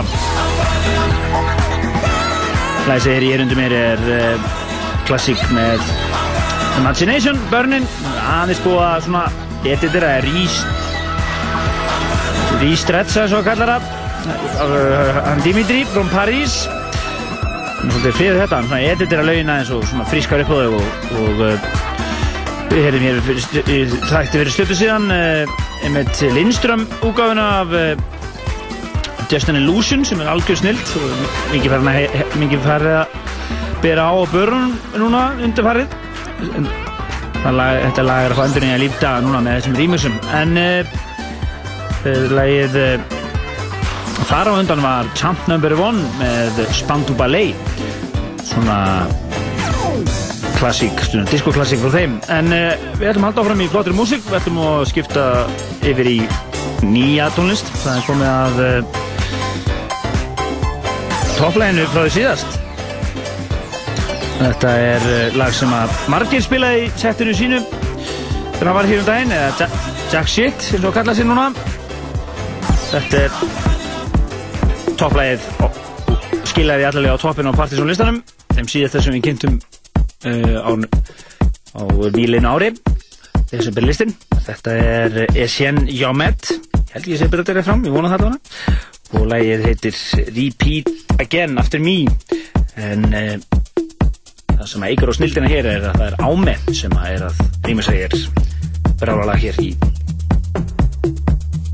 Læsið 2.88 3.12
hér 3.12 3.26
í 3.26 3.28
erundu 3.34 3.58
mér 3.58 3.74
er 3.76 4.00
uh, 4.14 4.46
klassík 5.04 5.42
með 5.52 5.84
Imagination, 6.80 7.36
Burnin, 7.52 7.84
aðeins 8.22 8.64
búið 8.64 8.80
að 8.86 9.04
svona 9.10 9.26
editera, 9.74 10.14
rýstretsa 12.62 13.28
svo 13.28 13.42
að 13.42 13.48
kalla 13.50 13.68
það, 13.74 13.92
hann 15.28 15.44
Dimitri 15.44 15.84
frá 15.92 16.02
París. 16.14 16.62
Hann 16.64 17.92
svolítið 17.92 18.20
fyrir 18.22 18.40
þetta, 18.46 18.64
hann 18.64 18.88
editera 18.88 19.28
laugina 19.28 19.60
eins 19.60 19.74
og 19.74 19.84
svona 19.84 20.08
frískar 20.08 20.46
upp 20.46 20.56
á 20.56 20.56
þau 20.62 20.80
og, 20.80 21.08
og 21.26 21.48
uh, 21.50 21.72
Við 22.72 22.86
heyrðum 22.86 23.02
hér 23.04 23.18
í 23.68 23.78
þætti 23.92 24.38
fyrir 24.38 24.50
stötu 24.54 24.76
síðan 24.78 25.10
uh, 25.12 25.50
einmitt 25.84 26.22
Lindström 26.32 26.86
úgáfuna 27.04 27.44
af 27.58 27.74
uh, 27.76 27.90
Just 29.28 29.50
an 29.52 29.58
Illusion 29.60 30.06
sem 30.08 30.22
er 30.24 30.30
algjör 30.32 30.56
snilt 30.56 30.94
og 30.96 31.10
mikið 31.52 31.74
farin 31.74 31.90
að, 31.92 32.56
farið 32.64 32.96
að 33.02 33.18
bera 33.84 34.06
á 34.08 34.12
á 34.16 34.24
börnum 34.32 34.72
núna 35.02 35.22
það 37.42 37.58
lag, 37.58 37.82
þetta 37.90 38.06
lag 38.08 38.24
er 38.24 38.32
að 38.32 38.40
fá 38.40 38.44
endur 38.46 38.64
nýja 38.64 38.80
lífdaga 38.86 39.24
núna 39.26 39.42
með 39.44 39.58
þessum 39.58 39.78
rýmursum 39.82 40.16
en 40.40 40.62
uh, 40.62 40.96
lagið 42.32 42.80
þar 44.30 44.48
á 44.48 44.52
undan 44.56 44.80
var 44.80 45.12
Champ 45.18 45.44
Number 45.50 45.76
One 45.76 46.00
með 46.16 46.64
Spandu 46.72 47.12
Ballet. 47.20 47.52
Svona 48.48 48.80
klassík, 50.62 50.94
diskoklassík 51.26 51.80
frá 51.82 51.90
þeim. 51.96 52.16
En 52.30 52.52
uh, 52.54 52.72
við 53.00 53.08
ætlum 53.10 53.24
að 53.26 53.32
halda 53.32 53.42
áfram 53.42 53.62
í 53.64 53.68
flottri 53.72 53.94
músík. 53.96 54.22
Við 54.28 54.38
ætlum 54.38 54.60
að 54.62 54.84
skipta 54.92 55.24
yfir 55.90 56.10
í 56.10 56.18
nýja 56.86 57.30
tónlist. 57.34 57.70
Það 57.82 57.96
er 57.98 58.04
komið 58.06 58.28
að 58.30 58.54
uh, 58.62 58.80
toppleginu 61.38 61.88
frá 61.90 62.00
því 62.04 62.12
síðast. 62.18 62.50
Þetta 64.38 64.76
er 64.86 65.08
uh, 65.08 65.40
lag 65.40 65.58
sem 65.58 65.74
að 65.74 65.98
margir 66.14 66.46
spilaði 66.46 66.86
í 66.86 66.92
settinu 67.02 67.34
sínu. 67.38 67.58
Þegar 67.66 68.70
hann 68.70 68.78
var 68.78 68.90
hér 68.92 69.02
um 69.02 69.10
daginn 69.10 69.34
eða 69.34 69.50
Jack, 69.58 69.90
Jack 70.14 70.30
Shit, 70.30 70.70
eins 70.76 70.86
og 70.86 70.94
kalla 70.94 71.16
sér 71.18 71.26
núna. 71.26 71.50
Þetta 72.92 73.26
er 73.26 73.32
topplegið 75.00 75.42
skilaði 76.52 76.86
allavega 76.86 77.18
á 77.18 77.22
toppinu 77.22 77.50
á 77.50 77.58
Partiðsson 77.58 77.90
listanum 77.90 78.18
þeim 78.52 78.68
síðast 78.68 79.00
þessum 79.00 79.16
við 79.16 79.30
kynntum 79.30 79.62
á, 80.22 80.70
á 81.78 81.82
nýleinu 82.14 82.52
ári 82.52 82.72
þessi 83.52 83.72
er 83.76 83.84
listin 83.84 84.12
þetta 84.46 84.74
er 84.76 85.18
Etienne 85.34 85.84
Jomet. 85.92 86.52
Held 86.92 87.08
ég 87.08 87.20
sé 87.20 87.28
betur 87.28 87.46
þetta 87.46 87.64
fram, 87.66 87.84
ég 87.86 87.94
vona 87.94 88.10
það 88.12 88.26
allavega 88.26 88.78
og 89.12 89.26
lagið 89.28 89.64
heitir 89.68 89.98
Repeat 90.32 91.20
Again 91.20 91.58
After 91.60 91.82
Me. 91.82 91.98
En 92.80 93.04
uh, 93.12 93.34
það 94.54 94.66
sem 94.72 94.86
eigur 94.88 95.12
á 95.12 95.14
snildina 95.18 95.52
hér 95.52 95.68
er 95.74 95.88
að 95.90 95.98
það 96.00 96.06
er 96.08 96.20
Ámen 96.24 96.76
sem 96.80 96.96
að 96.96 97.10
er 97.16 97.26
að 97.28 97.42
rýma 97.68 97.88
sig 97.88 98.00
hér. 98.02 98.16
Brálalag 99.02 99.44
hér 99.44 99.60
í 99.62 99.72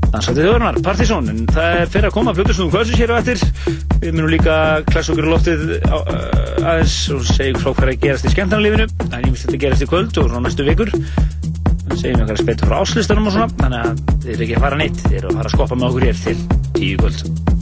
Dansandi 0.09 0.41
þjóðurnar, 0.41 0.77
Partizón, 0.85 1.27
en 1.29 1.43
það 1.53 1.75
er 1.79 1.91
fyrir 1.93 2.07
að 2.09 2.15
koma 2.15 2.33
fljóttusnúðum 2.37 2.71
kvöldsins 2.73 3.01
hér 3.01 3.13
á 3.13 3.19
eftir. 3.19 3.43
Við 4.01 4.15
munum 4.15 4.31
líka 4.33 4.55
klassa 4.89 5.13
okkur 5.13 5.27
í 5.27 5.33
loftið 5.33 5.63
aðeins 5.89 6.95
og 7.13 7.21
segja 7.29 7.51
ykkur 7.51 7.65
frá 7.65 7.69
hvað 7.75 7.85
er 7.85 7.93
að 7.93 8.01
gerast 8.07 8.25
í 8.25 8.33
skemmtarnalífinu. 8.33 8.89
Það 9.03 9.15
er 9.19 9.29
þetta 9.43 9.53
að 9.53 9.63
gerast 9.65 9.85
í 9.85 9.89
kvöld 9.93 10.19
og 10.23 10.31
frá 10.31 10.41
næstu 10.47 10.67
vikur. 10.71 10.93
Það 10.95 12.01
segjum 12.01 12.25
okkar 12.25 12.35
að 12.35 12.43
speta 12.43 12.71
frá 12.71 12.79
áslistanum 12.81 13.29
og 13.29 13.37
svona, 13.37 13.53
þannig 13.61 13.85
að 13.85 14.03
þið 14.25 14.33
er 14.33 14.45
ekki 14.47 14.59
að 14.59 14.67
fara 14.67 14.81
neitt, 14.81 15.05
þið 15.05 15.17
eru 15.21 15.31
að 15.31 15.39
fara 15.39 15.53
að 15.53 15.57
skoppa 15.57 15.79
með 15.79 15.89
okkur 15.91 16.09
hér 16.09 16.21
til 16.25 16.37
tíu 16.79 17.01
kvöld. 17.03 17.58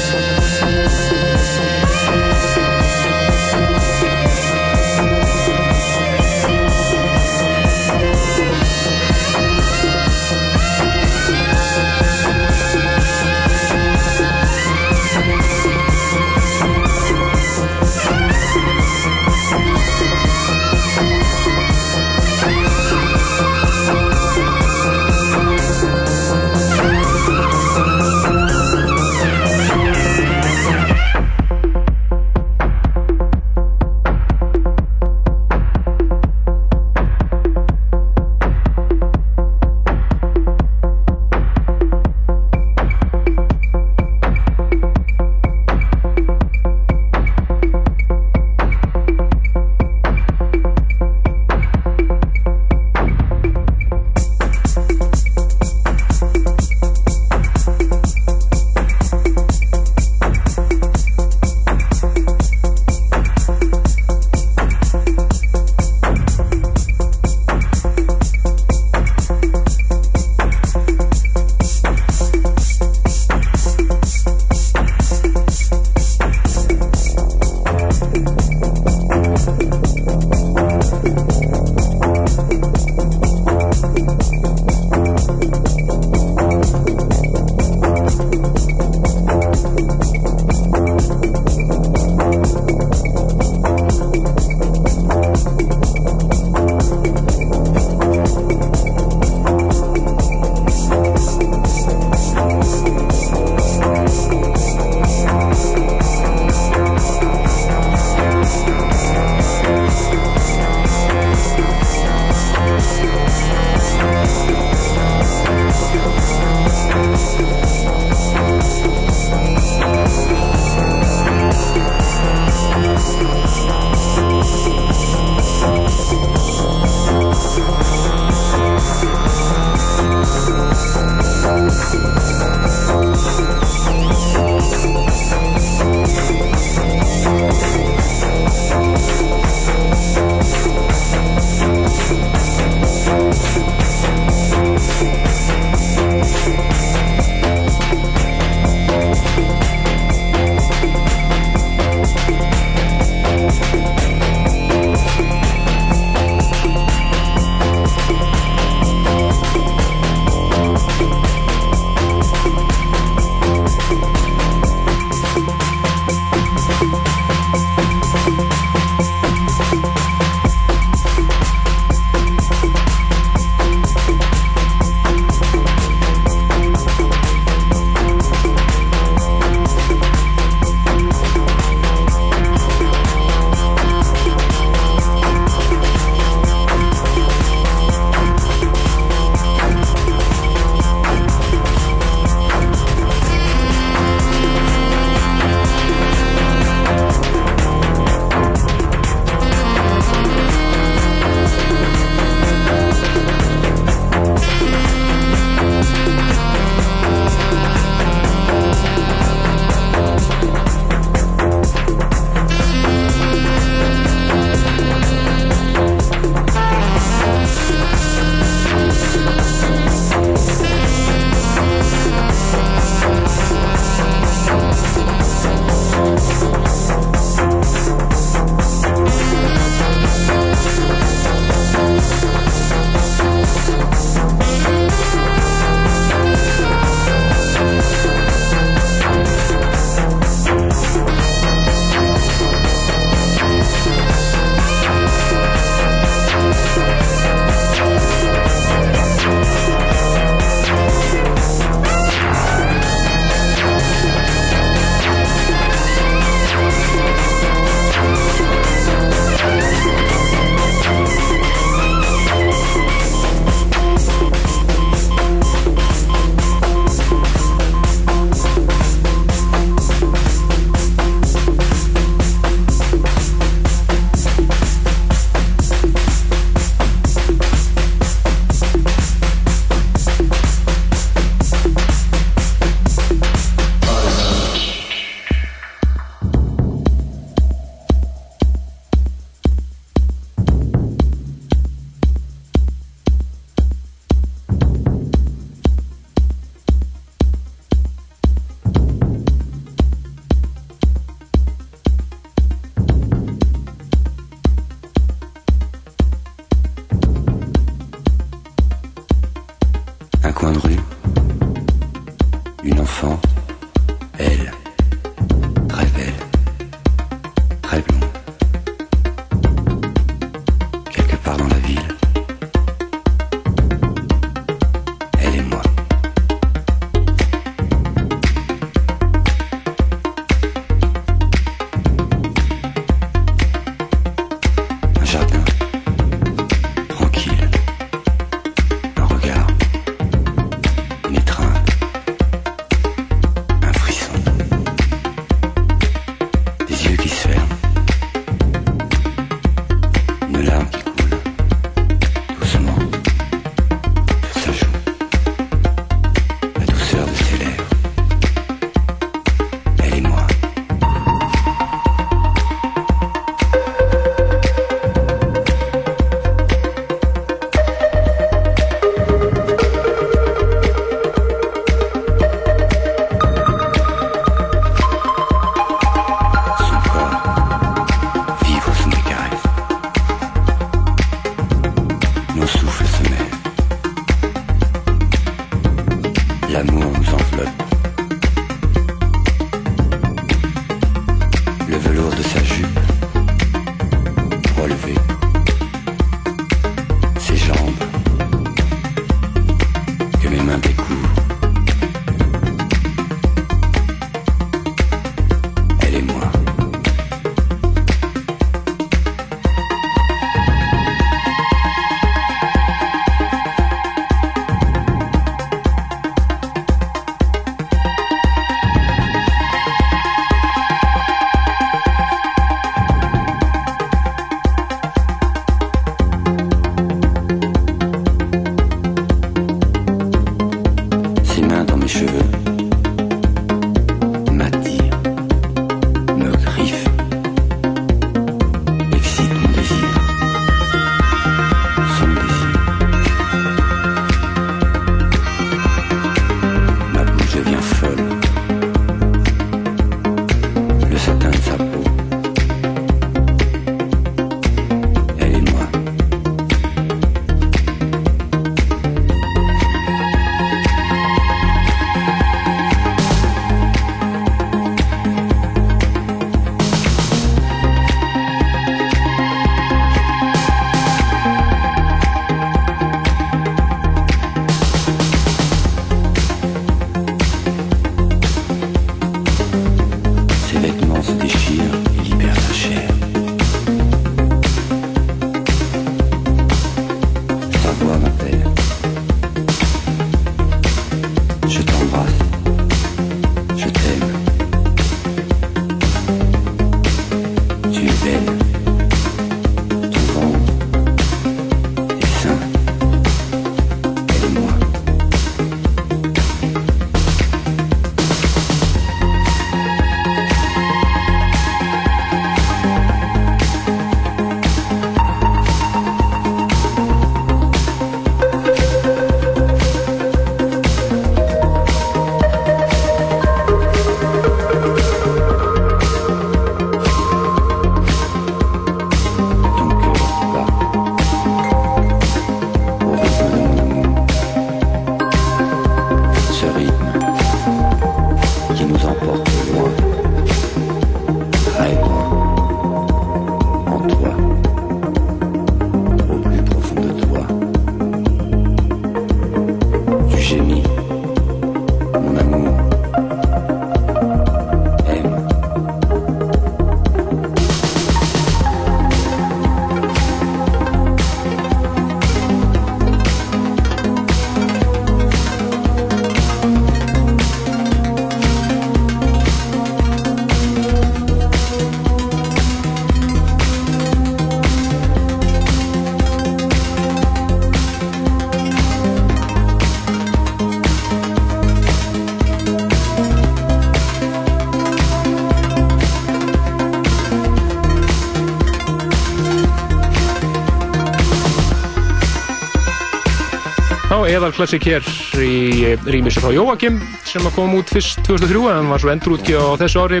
Já, 594.12 594.18
eðal 594.18 594.34
klassik 594.36 594.66
hér 594.68 594.84
í 595.24 595.70
rýmis 595.88 596.18
frá 596.20 596.28
Jóakim 596.34 596.74
sem 597.08 597.24
að 597.24 597.32
koma 597.32 597.62
út 597.62 597.70
fyrst 597.72 598.02
2003 598.04 598.42
en 598.58 598.66
var 598.68 598.82
svo 598.82 598.90
endurútgjöf 598.92 599.46
á 599.56 599.60
þessu 599.62 599.80
ári. 599.80 600.00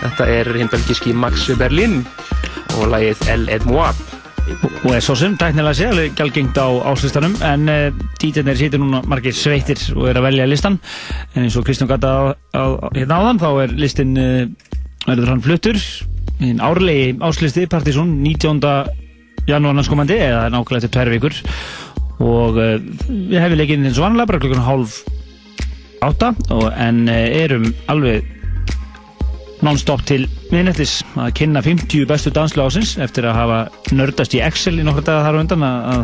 Þetta 0.00 0.24
er 0.40 0.48
hinn 0.58 0.70
belgiski 0.72 1.12
Max 1.14 1.44
Berlin 1.60 2.00
og 2.74 2.88
lagið 2.90 3.22
El 3.30 3.44
et 3.54 3.62
moi. 3.70 3.92
og 4.82 4.88
er 4.90 5.04
svo 5.06 5.14
sem 5.14 5.36
tæknilega 5.38 5.78
sé 5.78 5.86
alveg 5.86 6.16
gjaldgengt 6.18 6.58
á 6.58 6.66
áslistanum 6.90 7.36
en 7.46 7.70
uh, 7.70 7.94
dítarnir 8.18 8.58
sýtir 8.58 8.82
núna 8.82 9.04
margir 9.06 9.36
sveittir 9.38 9.78
og 9.94 10.10
er 10.10 10.18
að 10.18 10.26
velja 10.26 10.50
listan 10.50 10.80
en 11.36 11.46
eins 11.46 11.54
og 11.54 11.64
Kristján 11.64 11.88
gata 11.94 12.10
á, 12.10 12.22
á, 12.58 12.64
hérna 12.90 13.22
áðan 13.22 13.40
þá 13.44 13.48
er 13.62 13.78
listin 13.78 14.18
uh, 14.18 14.50
verður 15.06 15.30
hann 15.30 15.46
fluttur 15.46 15.78
árlegi 16.58 17.14
áslisti 17.22 17.68
Partíson 17.70 18.18
19. 18.18 18.60
janúar 19.46 19.78
næstkomandi 19.78 20.18
eða 20.26 20.50
nákvæmlega 20.50 20.88
til 20.88 20.94
tvær 20.98 21.14
vikur 21.14 21.40
og 22.24 22.60
uh, 22.60 22.76
við 23.08 23.40
hefum 23.40 23.60
leikinn 23.60 23.88
eins 23.88 24.00
og 24.00 24.08
vanlega 24.08 24.32
bara 24.32 24.42
klukkan 24.44 24.64
hálf 24.66 25.02
átta. 26.04 26.32
Og, 26.54 26.68
en 26.72 27.04
uh, 27.08 27.20
erum 27.44 27.68
alveg 27.92 28.30
non-stop 29.64 30.02
til 30.08 30.26
minnettis 30.52 30.98
að 31.16 31.32
kynna 31.38 31.62
50 31.64 32.04
bestu 32.08 32.32
danslu 32.34 32.66
ásins 32.66 32.98
eftir 33.00 33.28
að 33.28 33.38
hafa 33.38 33.60
nördast 33.96 34.34
í 34.36 34.42
Excel 34.44 34.76
í 34.76 34.84
nokkra 34.84 35.06
daga 35.06 35.24
þar 35.24 35.38
á 35.38 35.42
undan 35.44 35.64
að 35.68 36.02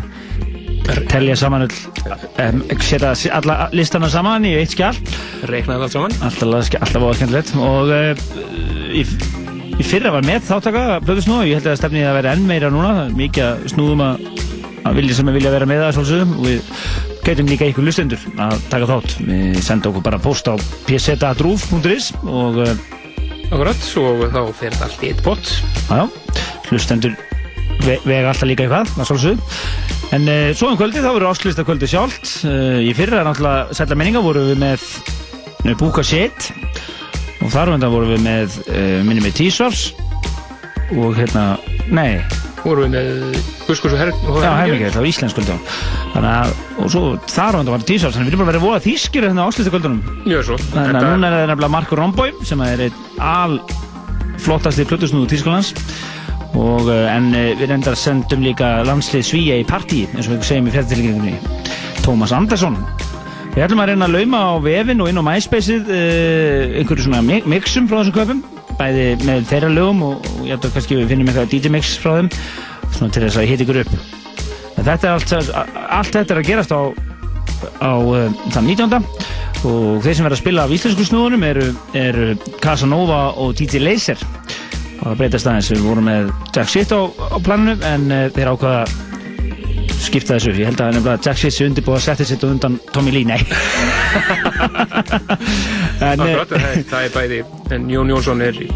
telja 1.11 1.35
saman 1.37 1.67
um, 1.67 2.63
setja 2.81 3.13
alla 3.37 3.69
listana 3.75 4.09
saman 4.11 4.47
í 4.49 4.55
eitt 4.57 4.73
skjál 4.73 4.95
Reiknaði 5.49 5.85
allt 5.85 5.95
saman. 5.95 6.17
Alltaf, 6.25 6.73
alltaf 6.81 7.01
var 7.03 7.17
skemmtilegt. 7.17 7.53
Og 7.61 7.93
uh, 7.93 8.11
í, 8.93 9.05
í 9.77 9.85
fyrra 9.85 10.13
var 10.15 10.25
með 10.27 10.45
þáttaka 10.49 10.99
blöðusnú 11.05 11.39
og 11.41 11.49
ég 11.49 11.59
held 11.59 11.71
að 11.71 11.79
stefnið 11.81 12.09
að 12.09 12.19
vera 12.19 12.35
enn 12.35 12.45
meira 12.49 12.73
núna. 12.73 12.93
Það 12.99 13.17
mikið 13.21 13.65
snúðum 13.73 14.05
að 14.05 14.30
vilja 14.97 15.17
sem 15.17 15.29
vilja 15.33 15.51
vera 15.53 15.67
með 15.69 15.83
það 15.85 15.93
svolsögum 15.97 16.31
og 16.37 16.47
við 16.47 16.71
gætum 17.25 17.51
líka 17.51 17.67
ykkur 17.69 17.85
lustendur 17.85 18.23
að 18.41 18.55
taka 18.71 18.89
þátt 18.89 19.19
við 19.27 19.61
senda 19.65 19.91
okkur 19.91 20.07
bara 20.07 20.21
post 20.21 20.49
á 20.49 20.57
pseta.ruf.is 20.87 22.11
og 22.25 22.63
uh, 22.65 22.73
Akkurat, 23.51 23.81
og 23.99 24.21
þá 24.31 24.39
fer 24.55 24.71
þetta 24.71 24.85
allt 24.87 25.01
í 25.03 25.07
eitt 25.11 25.21
pott. 25.25 25.49
Já, 25.89 26.05
hlustendur 26.69 27.17
ve 27.83 27.97
vega 28.05 28.29
alltaf 28.31 28.47
líka 28.47 28.63
eitthvað, 28.63 28.93
það 28.95 29.09
svolsög. 29.09 29.41
En 30.15 30.27
uh, 30.31 30.51
svo 30.55 30.69
um 30.71 30.77
kvöldi 30.79 31.03
þá 31.03 31.09
verður 31.09 31.31
áslista 31.33 31.65
kvöldi 31.67 31.89
sjálft. 31.91 32.31
Uh, 32.47 32.79
í 32.79 32.93
fyrra 32.95 33.25
náttúrulega 33.27 33.75
sætla 33.75 33.97
minninga 33.99 34.23
vorum 34.23 34.47
við 34.53 34.61
með 34.63 34.85
uh, 35.67 35.73
Búka 35.81 36.05
Shit 36.07 36.47
og 37.41 37.51
þar 37.51 37.73
undan 37.73 37.91
vorum 37.91 38.13
við 38.13 38.23
með 38.23 38.55
minni 39.03 39.23
með 39.25 39.33
T-Sors 39.39 39.89
og 40.93 41.17
hérna, 41.17 41.55
nei 41.89 42.21
vorum 42.63 42.85
við 42.85 42.91
með 42.95 43.39
Guskus 43.67 43.93
og 43.95 43.99
Herg 44.01 44.21
Já, 44.41 44.51
hermingi, 44.61 44.89
það 44.91 45.01
var 45.01 45.09
íslensk 45.11 45.37
kvöldi 45.39 45.57
Þannig 46.13 46.31
að, 46.31 46.53
og 46.83 46.89
svo 46.93 47.03
þar 47.31 47.57
var 47.71 47.85
T-Sors 47.87 48.15
þannig 48.17 48.21
að 48.21 48.29
við 48.29 48.33
erum 48.35 48.41
bara 48.43 48.51
verið 48.51 48.65
voða 48.65 48.81
þýskir 48.85 49.27
hérna 49.27 49.45
á 49.45 49.49
kvöldunum. 49.51 50.01
Mjög 50.25 50.43
svo. 50.49 50.57
Þannig 50.73 50.97
að 50.99 51.05
núna 51.07 51.29
er 51.29 51.35
það 51.37 51.51
nefnilega 51.51 51.73
Marko 51.75 51.99
Rombói 51.99 52.31
sem 52.47 52.63
er 52.65 52.83
einn 52.87 52.97
al 53.23 53.59
flottasti 54.41 54.85
plötusnúðu 54.89 55.29
Tískalands 55.31 55.71
og, 56.57 56.89
uh, 56.89 57.05
en 57.13 57.29
uh, 57.31 57.45
við 57.59 57.69
reyndar 57.71 57.95
sendum 57.99 58.43
líka 58.43 58.81
landslið 58.87 59.23
Svíja 59.29 59.59
í 59.61 59.65
partí 59.67 60.03
eins 60.11 60.27
og 60.27 60.35
við 60.35 60.47
segjum 60.49 60.67
í 60.67 60.73
fjartilgjengunni 60.75 61.35
Tómas 62.03 62.33
Andersson. 62.35 62.75
Við 63.51 63.65
ætlum 63.65 63.81
að 63.83 63.91
reyna 63.91 64.07
að 64.07 64.15
lauma 64.17 64.41
á 64.47 64.51
vefin 64.63 65.01
og 65.03 65.09
inn 65.11 65.19
á 65.21 65.23
MySpaceið 65.27 65.89
uh, 65.91 66.79
einhverju 66.81 67.07
svona 67.07 67.23
mi- 67.25 67.43
mixum 67.51 67.87
frá 67.87 68.01
þessum 68.01 68.15
köpum 68.19 68.43
bæði 68.81 69.05
með 69.27 69.45
þeirra 69.51 69.71
lögum 69.75 70.03
og, 70.07 70.25
og 70.33 70.47
ég 70.47 70.57
ætlum 70.57 70.73
kannski 70.75 70.97
við 70.97 71.13
finnum 71.13 71.29
eitthvað 71.29 71.53
DJ 71.53 71.71
mix 71.73 71.93
frá 72.01 72.17
þeim 72.17 72.31
svona 72.95 73.13
til 73.13 73.23
þess 73.27 73.39
að 73.39 73.49
hita 73.51 73.65
ykkur 73.65 73.81
upp 73.83 73.93
en 74.81 74.87
þetta 74.87 75.07
er 75.07 75.13
allt, 75.13 75.33
allt 75.99 76.15
þetta 76.17 76.35
er 76.35 76.41
að 76.41 76.49
gerast 76.49 76.73
á, 76.73 76.81
á 77.85 77.91
uh, 78.01 78.41
þann 78.55 78.71
19. 78.71 78.97
og 79.69 80.01
þeir 80.01 80.17
sem 80.17 80.25
verða 80.25 80.37
að 80.37 80.41
spila 80.41 80.65
af 80.65 80.75
íslensku 80.75 81.05
snúðunum 81.07 81.45
eru, 81.45 81.67
eru 81.97 82.31
Casanova 82.63 83.21
og 83.37 83.53
DJ 83.59 83.83
Laser 83.83 84.21
og 85.01 85.05
það 85.05 85.21
breytast 85.21 85.49
aðeins 85.49 85.71
við 85.73 85.85
vorum 85.85 86.09
með 86.09 86.33
Jack 86.55 86.73
Shit 86.73 86.93
á, 86.93 87.01
á 87.05 87.37
planinu 87.43 87.77
en 87.93 88.09
uh, 88.09 88.27
þeir 88.33 88.53
ákvaða 88.55 88.83
að 88.83 89.10
skipta 90.03 90.35
þessu, 90.37 90.53
ég 90.57 90.69
held 90.69 90.81
að 90.81 90.95
nefnilega 90.97 91.21
Jack 91.25 91.39
Shit 91.41 91.55
sé 91.55 91.67
undirbúið 91.69 91.97
að 91.97 92.05
setja 92.05 92.27
sitt 92.29 92.43
undan 92.47 92.77
Tommy 92.91 93.13
Lee, 93.15 93.27
nei. 93.27 93.41
En, 96.01 96.17
eh, 96.17 96.31
Akkurat, 96.33 96.49
það, 96.49 96.77
það 96.89 97.03
er 97.05 97.11
bæði 97.13 97.39
en 97.75 97.83
Jón 97.93 98.09
Jónsson 98.09 98.39
er 98.41 98.55
í 98.57 98.67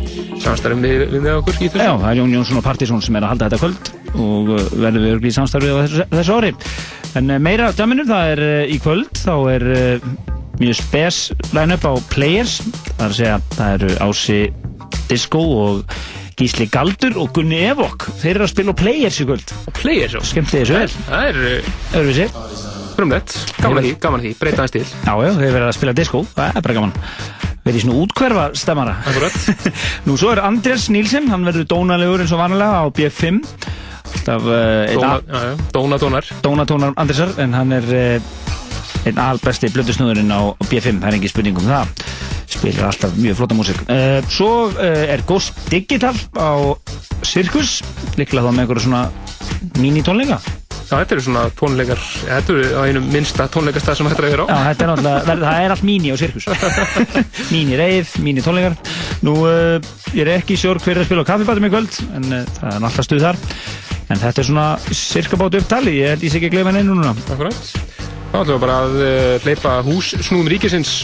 samstarfum 0.43 0.83
við, 0.85 1.07
við 1.09 1.23
með 1.25 1.39
okkur 1.39 1.55
í 1.55 1.69
þessu 1.73 1.81
Já, 1.81 1.93
það 2.03 2.09
er 2.11 2.19
Jón 2.19 2.35
Jónsson 2.35 2.59
og 2.59 2.65
Partísson 2.67 3.01
sem 3.01 3.17
er 3.17 3.25
að 3.25 3.31
halda 3.33 3.47
þetta 3.49 3.61
kvöld 3.63 3.89
og 4.13 4.51
uh, 4.53 4.67
verður 4.83 5.23
við 5.23 5.25
í 5.31 5.33
samstarfið 5.39 5.73
á 5.73 5.77
þessu, 5.81 6.05
þessu 6.13 6.35
ári. 6.37 6.51
En 7.17 7.33
uh, 7.33 7.39
meira 7.41 7.71
af 7.71 7.79
djaminur, 7.79 8.07
það 8.11 8.33
er 8.35 8.43
í 8.69 8.77
kvöld, 8.83 9.09
þá 9.17 9.33
er 9.55 9.65
mjög 10.61 10.77
spes 10.79 11.17
line-up 11.55 11.89
á 11.89 11.93
Players, 12.13 12.59
það 12.93 13.01
er 13.01 13.09
að 13.09 13.17
segja, 13.17 13.39
það 13.57 13.73
eru 13.79 13.97
Ási 14.05 14.39
Disco 15.09 15.41
og 15.65 15.97
Gísli 16.35 16.67
Galdur 16.67 17.15
og 17.21 17.29
Gunni 17.35 17.61
Evok. 17.69 18.09
Þeir 18.19 18.33
eru 18.35 18.45
að 18.47 18.51
spila 18.51 18.73
á 18.75 18.79
Players 18.79 19.19
í 19.23 19.27
kvöld. 19.27 19.53
Players, 19.77 20.15
já. 20.17 20.21
Skemmt 20.27 20.51
þið 20.51 20.63
þessu 20.63 20.75
vel. 20.75 20.95
Það 21.07 21.27
er 21.29 21.37
Öðruvísi. 21.95 22.25
frumlegt, 22.95 23.35
gaman 23.59 23.83
því, 23.83 23.93
gaman 24.03 24.21
því, 24.23 24.33
breyta 24.39 24.63
hans 24.63 24.71
til. 24.75 24.83
Já, 24.83 25.13
já, 25.19 25.31
þeir 25.35 25.53
verða 25.55 25.69
að 25.69 25.77
spila 25.77 25.93
disco, 25.95 26.21
það 26.35 26.59
er 26.59 26.65
bara 26.67 26.75
gaman. 26.77 26.93
Verið 27.65 27.79
í 27.79 27.83
svona 27.85 27.97
útkverfa 28.03 28.45
stemmara. 28.55 28.93
Akkurat. 29.09 29.39
Nú, 30.07 30.15
svo 30.19 30.31
er 30.35 30.43
Andrés 30.45 30.85
Nílsen, 30.93 31.27
hann 31.31 31.47
verður 31.47 31.67
dónalegur 31.71 32.23
eins 32.23 32.35
og 32.35 32.43
vanlega 32.43 32.83
á 32.83 32.85
B5. 32.95 33.41
Alltaf 34.15 34.47
uh, 34.47 35.55
Dónatónar. 35.75 36.29
Dónatónar 36.43 36.93
Andresar 36.95 37.33
en 37.41 37.55
hann 37.57 37.73
er 37.75 37.89
uh, 37.91 38.45
einn 39.05 39.19
albesti 39.21 39.69
blöndusnúðurinn 39.73 40.31
á 40.33 40.55
B5 40.69 41.01
það 41.01 41.09
er 41.09 41.17
engin 41.19 41.31
spurning 41.33 41.59
um 41.61 41.67
það 41.67 41.91
spilir 42.47 42.83
alltaf 42.87 43.15
mjög 43.19 43.39
flotta 43.39 43.57
músík. 43.57 43.81
Uh, 43.87 44.19
svo 44.31 44.51
uh, 44.73 45.13
er 45.13 45.23
Ghost 45.27 45.57
Digital 45.71 46.15
á 46.37 46.73
Circus 47.25 47.79
líklega 48.19 48.45
þá 48.45 48.51
með 48.51 48.65
einhverju 48.65 48.85
svona 48.87 49.07
mini-tónleika 49.81 50.39
Já, 50.85 50.99
þetta 50.99 51.15
eru 51.15 51.23
svona 51.25 51.43
tónleikar, 51.57 52.01
þetta 52.27 52.53
eru 52.53 52.65
á 52.77 52.81
einum 52.85 53.05
minnsta 53.09 53.47
tónleikastað 53.49 53.97
sem 53.97 54.09
hættir 54.09 54.27
að 54.27 54.33
vera 54.35 54.43
á. 54.45 54.47
Já, 54.51 54.57
þetta 54.67 54.83
er 54.85 54.91
náttúrulega, 54.91 55.37
það 55.41 55.61
er 55.63 55.73
allt 55.73 55.85
mini 55.89 56.11
á 56.13 56.17
Circus 56.21 56.45
mini 57.55 57.79
reið, 57.79 58.11
mini 58.21 58.43
tónleikar. 58.45 58.75
Nú, 59.25 59.33
uh, 59.49 59.79
ég 60.13 60.21
er 60.21 60.35
ekki 60.35 60.59
sjór 60.61 60.77
hver 60.83 60.93
er 60.93 61.01
að 61.01 61.09
spila 61.09 61.25
á 61.25 61.29
kaffibátum 61.31 61.65
í 61.65 61.71
kvöld 61.73 61.97
en 62.19 62.29
uh, 62.29 62.43
það 62.59 62.69
er 62.69 62.85
alltaf 62.91 63.07
stuð 63.07 63.25
þar. 63.25 63.41
En 64.13 64.21
þetta 64.21 64.43
er 64.43 64.49
svona 64.51 64.67
cirka 64.93 65.41
bát 65.41 65.57
upptali 65.57 65.97
ég 66.03 66.13
held 66.13 66.27
ég 66.27 66.35
sé 66.35 66.37
ekki 66.37 66.51
að 66.51 66.57
gleyma 66.59 66.75
neinu 66.75 66.99
núna. 66.99 67.15
Akkurat. 67.33 67.71
Þá 68.29 68.37
ætlum 68.43 68.53
við 68.53 68.63
bara 68.67 68.79
að 68.83 68.97
uh, 68.99 69.47
hleypa 69.47 69.77
hús 69.89 70.13
snúðum 70.19 70.51
ríkisins 70.53 70.99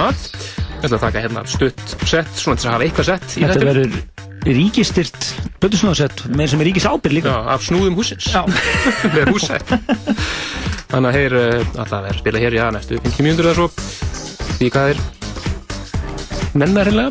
að. 0.00 0.30
Ég 0.86 0.92
ætla 0.92 1.00
að 1.00 1.06
taka 1.08 1.22
hérna 1.24 1.40
stutt 1.50 1.94
sett, 2.06 2.28
svona 2.38 2.60
til 2.62 2.68
að 2.68 2.74
hafa 2.76 2.84
eitthvað 2.86 3.06
sett 3.08 3.24
í 3.32 3.40
Þetta 3.42 3.54
þetta. 3.56 3.66
verður 3.66 4.52
ríkistyrt 4.54 5.24
Bötusnóðsett, 5.64 6.20
með 6.38 6.52
sem 6.52 6.60
er 6.62 6.68
ríkis 6.68 6.86
ábyrg 6.86 7.16
líka 7.16 7.32
Já, 7.32 7.40
af 7.56 7.64
snúðum 7.66 7.96
húsins. 7.98 8.28
Já. 8.30 8.44
Með 9.16 9.32
húsett. 9.32 9.72
Þannig 10.92 11.08
að 11.10 11.18
þeir 11.18 11.36
uh, 11.40 11.80
alltaf 11.82 12.04
verður 12.06 12.20
spila 12.20 12.42
hér, 12.44 12.58
já, 12.60 12.64
næstu 12.76 13.00
50 13.02 13.26
mínútur 13.26 13.48
eða 13.50 13.58
svo. 13.58 13.66
Því 14.60 14.70
hvað 14.76 14.92
er 14.92 15.02
menna 16.62 16.86
hreinlega. 16.86 17.10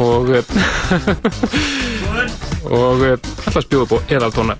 Og, 0.00 0.32
uh, 0.32 0.40
og 2.80 3.04
uh, 3.10 3.18
alltaf 3.44 3.76
upp 3.82 3.92
á 3.92 3.98
eðaltóna. 4.16 4.56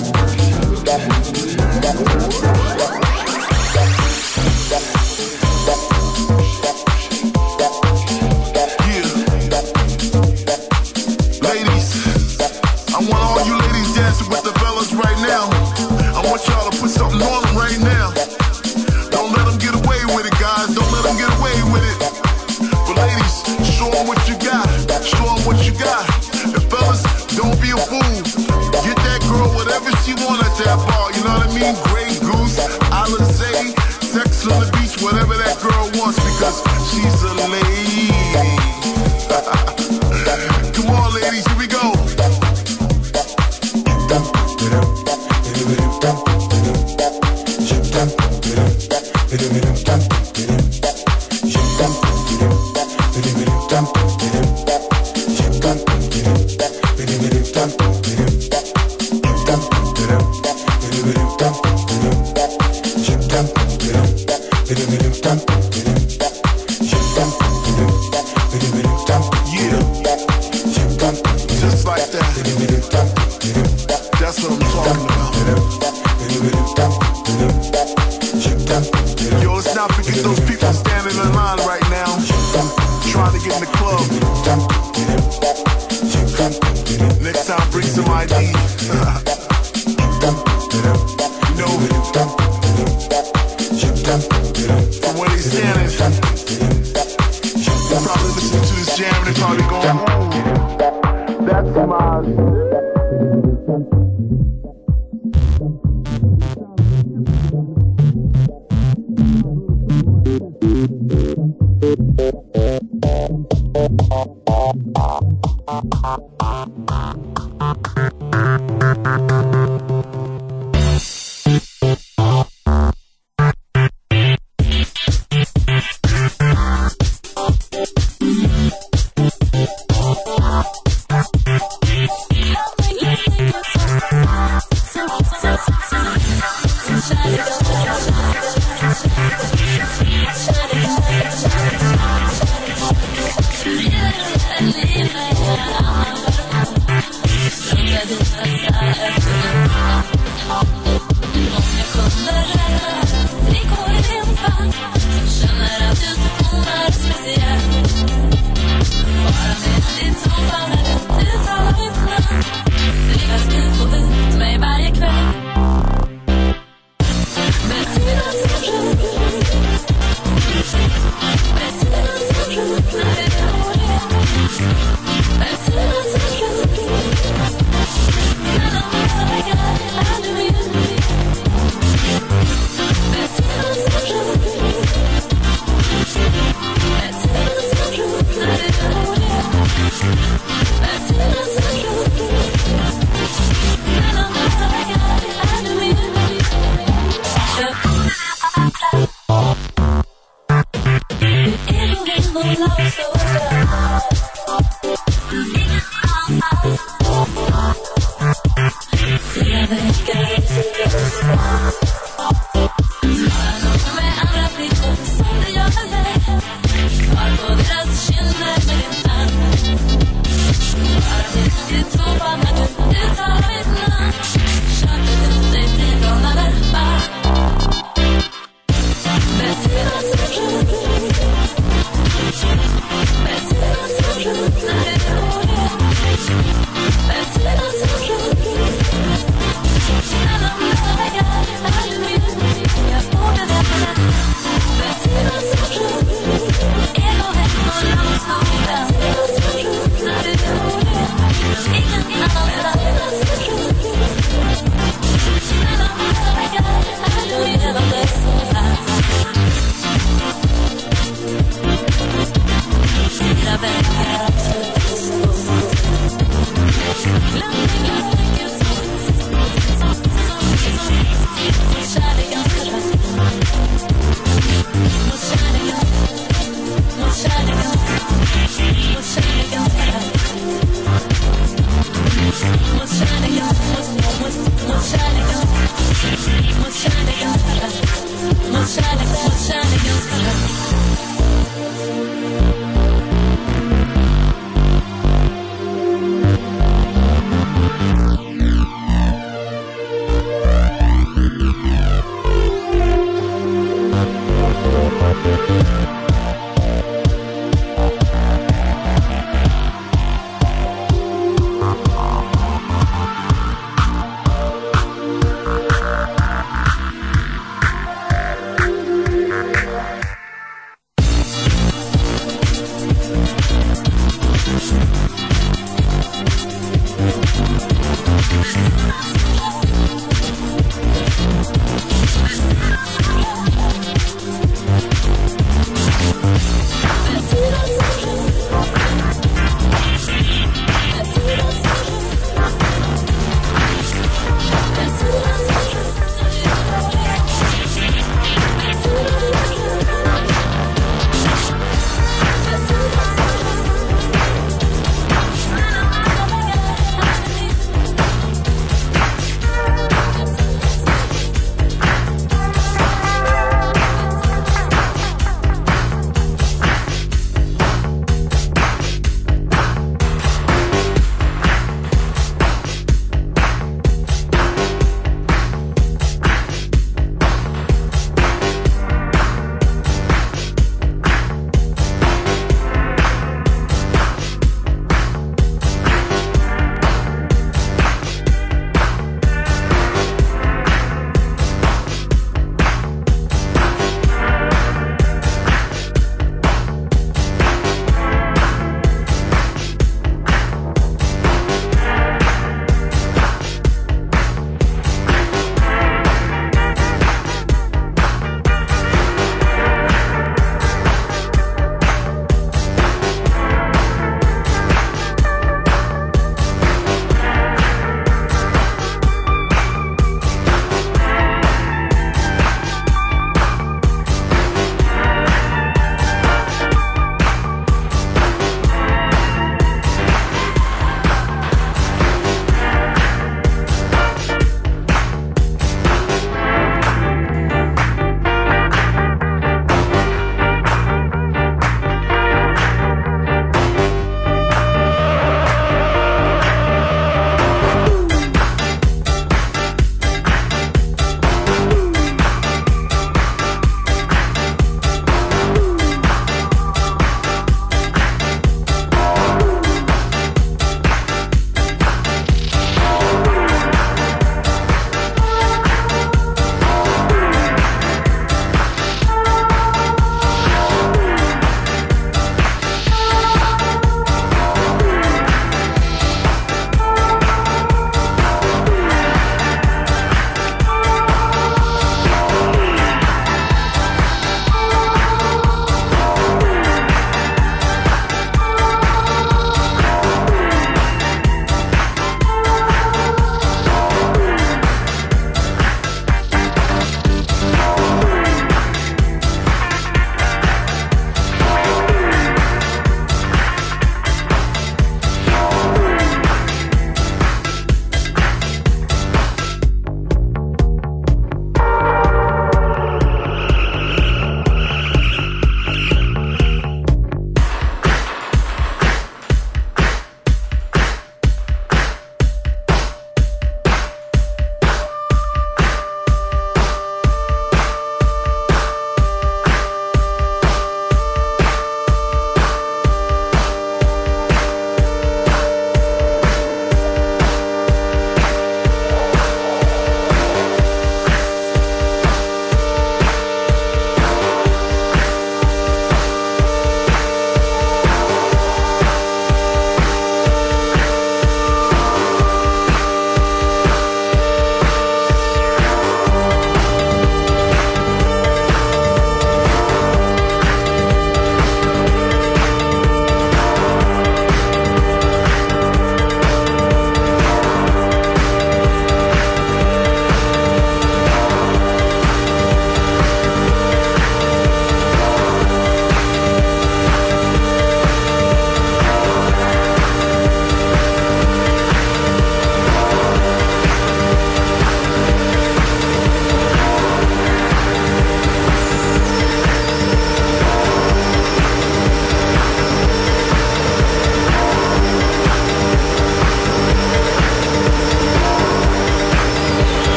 that, 0.00 0.14
that, 0.84 1.82
that, 1.82 1.96
that. 2.78 3.07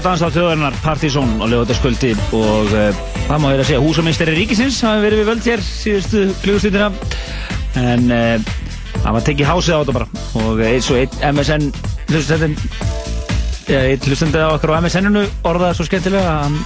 Að 0.00 0.14
hlusta 0.16 0.30
á 0.30 0.34
þjóðarinnar 0.36 0.78
Partizón 0.84 1.36
og 1.40 1.50
lögutaskvöldi 1.52 2.12
og 2.36 2.72
uh, 2.72 3.02
það 3.26 3.42
má 3.42 3.48
hér 3.50 3.62
að 3.62 3.68
segja 3.70 3.84
húsameisteri 3.84 4.36
ríkisins 4.38 4.80
hafi 4.86 5.04
verið 5.06 5.22
við 5.22 5.30
völd 5.30 5.48
hér 5.50 5.64
síðustu 5.66 6.26
klugustundina 6.44 6.90
en 7.80 8.10
það 9.00 9.12
var 9.16 9.26
tekið 9.28 9.50
hásið 9.50 9.76
á 9.76 9.80
þetta 9.80 9.96
bara 9.96 10.08
og 10.42 10.62
eins 10.66 10.90
og 10.90 11.00
einn 11.00 11.36
MSN 11.36 11.70
einn 13.70 14.06
hlustendin 14.08 14.42
á 14.42 14.50
okkar 14.50 14.74
á 14.74 14.82
MSN-unu 14.82 15.26
orðaði 15.46 15.78
svo 15.78 15.86
skemmtilega 15.86 16.32
að 16.32 16.42
hann 16.46 16.56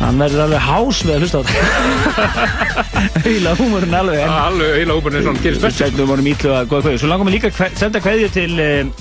hann 0.00 0.22
verður 0.22 0.46
alveg 0.46 0.62
hás 0.64 1.02
við 1.04 1.14
að 1.14 1.24
hlusta 1.24 1.40
á 1.40 1.42
þetta. 1.44 3.24
Eila 3.30 3.52
húmurinn 3.58 3.96
alveg 3.98 4.22
Alveg 4.24 4.78
eila 4.80 4.96
húmurinn 4.96 5.20
er 5.20 5.26
svona 5.26 5.42
góða 6.70 6.84
kveðju 6.86 7.02
Svo 7.02 7.10
langar 7.10 7.28
mig 7.28 7.36
líka 7.36 7.50
að 7.52 7.76
senda 7.80 8.02
kveðju 8.02 8.30
til 8.32 8.50
um, 8.64 8.92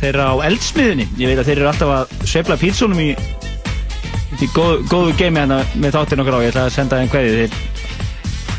þeirra 0.00 0.30
á 0.30 0.34
eldsmiðunni 0.48 1.08
Ég 1.18 1.32
veit 1.32 1.42
að 1.42 1.50
þeir 1.50 1.60
eru 1.60 1.70
alltaf 1.72 1.94
að 1.94 2.28
sveifla 2.30 2.58
pítsónum 2.60 3.02
í 3.02 3.10
í 4.38 4.48
góð, 4.54 4.84
góðu 4.90 5.14
geimi 5.18 5.40
hérna 5.40 5.62
með 5.80 5.96
þáttinn 5.96 6.22
okkar 6.22 6.38
á. 6.38 6.44
Ég 6.44 6.52
ætla 6.52 6.64
að 6.68 6.74
senda 6.76 7.00
þeim 7.00 7.10
kveðju 7.10 7.36
þeir 7.38 7.56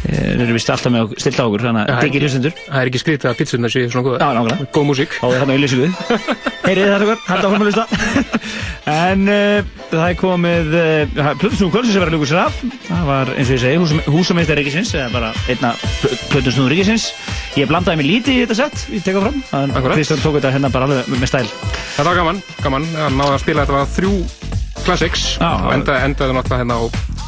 þeir 0.09 0.41
eru 0.45 0.55
vist 0.55 0.71
alltaf 0.73 0.93
með 0.93 1.13
stilt 1.21 1.39
á 1.39 1.43
okkur 1.45 1.65
þannig 1.67 1.91
að 1.93 1.99
diggi 2.05 2.21
hlustendur. 2.23 2.55
Það 2.65 2.79
er 2.81 2.89
ekki 2.91 3.01
skrítið 3.03 3.29
að 3.29 3.37
pítsunar 3.39 3.73
séu 3.73 3.91
svona 3.91 4.05
góða 4.07 4.19
Já, 4.19 4.29
nákvæmlega. 4.37 4.69
Góð 4.75 4.87
músík. 4.89 5.17
Þá 5.19 5.27
er 5.29 5.43
hann 5.43 5.53
auðlýsingu 5.53 5.89
Heyrið 6.67 6.89
það 6.89 7.05
okkur, 7.05 7.21
halda 7.29 7.51
áfram 7.51 7.61
að 7.61 7.69
hlusta. 7.69 7.85
En 8.89 9.29
uh, 9.29 9.78
það 9.91 10.05
er 10.05 10.17
komið 10.19 10.75
uh, 10.79 11.29
Plötusnúðu 11.41 11.71
kvöldsins 11.73 11.95
sem 11.95 12.03
var 12.03 12.11
að 12.11 12.15
ljúka 12.17 12.29
sér 12.29 12.41
af 12.43 12.59
Það 12.87 13.03
var 13.09 13.31
eins 13.33 13.49
og 13.49 13.55
ég 13.55 13.61
segi 13.63 13.79
húsum, 13.81 14.01
húsameistar 14.13 14.59
ríkisins 14.59 14.93
eða 14.97 15.09
bara 15.13 15.31
einna 15.49 15.71
plötusnúðu 16.31 16.73
ríkisins. 16.73 17.07
Ég 17.59 17.69
blandaði 17.71 18.01
mig 18.01 18.09
lítið 18.09 18.35
í 18.35 18.43
þetta 18.43 18.59
sett 18.61 18.85
Ég 18.93 19.05
teka 19.05 19.23
fram 19.25 19.39
en 19.61 19.75
Akkúrat. 19.75 19.99
Kristján 19.99 20.23
tók 20.23 20.37
þetta 20.39 20.53
hérna 20.55 20.73
bara 20.73 20.89
alveg 20.89 21.09
með 21.15 21.31
stæl. 21.31 21.45
Þetta 21.49 22.09
var 22.11 22.21
gaman, 22.21 22.43
gaman. 22.63 22.91
Hann 22.99 23.17
náði 23.19 23.35
að 23.37 23.41
spila 23.45 23.65
þetta 23.65 23.79
var 23.79 23.91
þrjú 23.97 24.13
classics 24.85 25.25
og 25.43 25.73
enda, 25.75 25.99
endaði 26.05 26.37
náttúrulega 26.37 26.63
hérna 26.63 26.79
á 26.79 27.18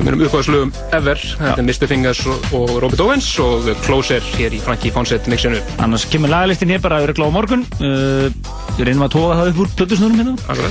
mínum 0.00 0.22
uppáðslögum 0.26 0.70
ever. 0.96 1.20
Þetta 1.36 1.60
er 1.60 1.66
Mr. 1.66 1.88
Fingers 1.90 2.22
og, 2.30 2.46
og 2.56 2.70
Robert 2.84 3.02
Owens 3.04 3.28
og 3.42 3.68
Closer 3.84 4.24
hér 4.36 4.54
í 4.56 4.60
Frankie 4.62 4.92
Fawcett 4.94 5.28
mixinu. 5.30 5.60
Annars 5.84 6.06
kemur 6.10 6.32
lagalistin 6.32 6.72
hér 6.72 6.82
bara 6.84 7.02
örugglega 7.04 7.28
á 7.28 7.36
morgun. 7.36 7.64
Uh, 7.82 8.28
Við 8.72 8.86
reynum 8.88 9.04
að 9.04 9.12
tóka 9.12 9.34
það 9.36 9.50
upp 9.50 9.58
úr 9.60 9.72
plötusnúrum 9.76 10.20
hérna. 10.22 10.62